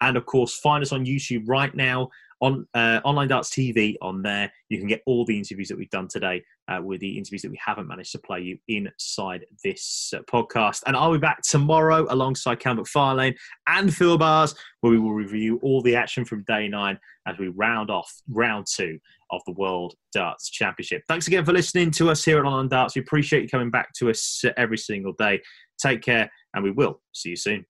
[0.00, 4.22] And of course, find us on YouTube right now on uh, Online Darts TV on
[4.22, 4.50] there.
[4.68, 7.50] You can get all the interviews that we've done today uh, with the interviews that
[7.50, 10.82] we haven't managed to play you inside this uh, podcast.
[10.86, 13.36] And I'll be back tomorrow alongside Cam McFarlane
[13.68, 17.48] and Phil Bars, where we will review all the action from day nine as we
[17.48, 18.98] round off round two
[19.30, 21.02] of the World Darts Championship.
[21.08, 22.96] Thanks again for listening to us here at Online Darts.
[22.96, 25.40] We appreciate you coming back to us uh, every single day.
[25.78, 27.69] Take care, and we will see you soon.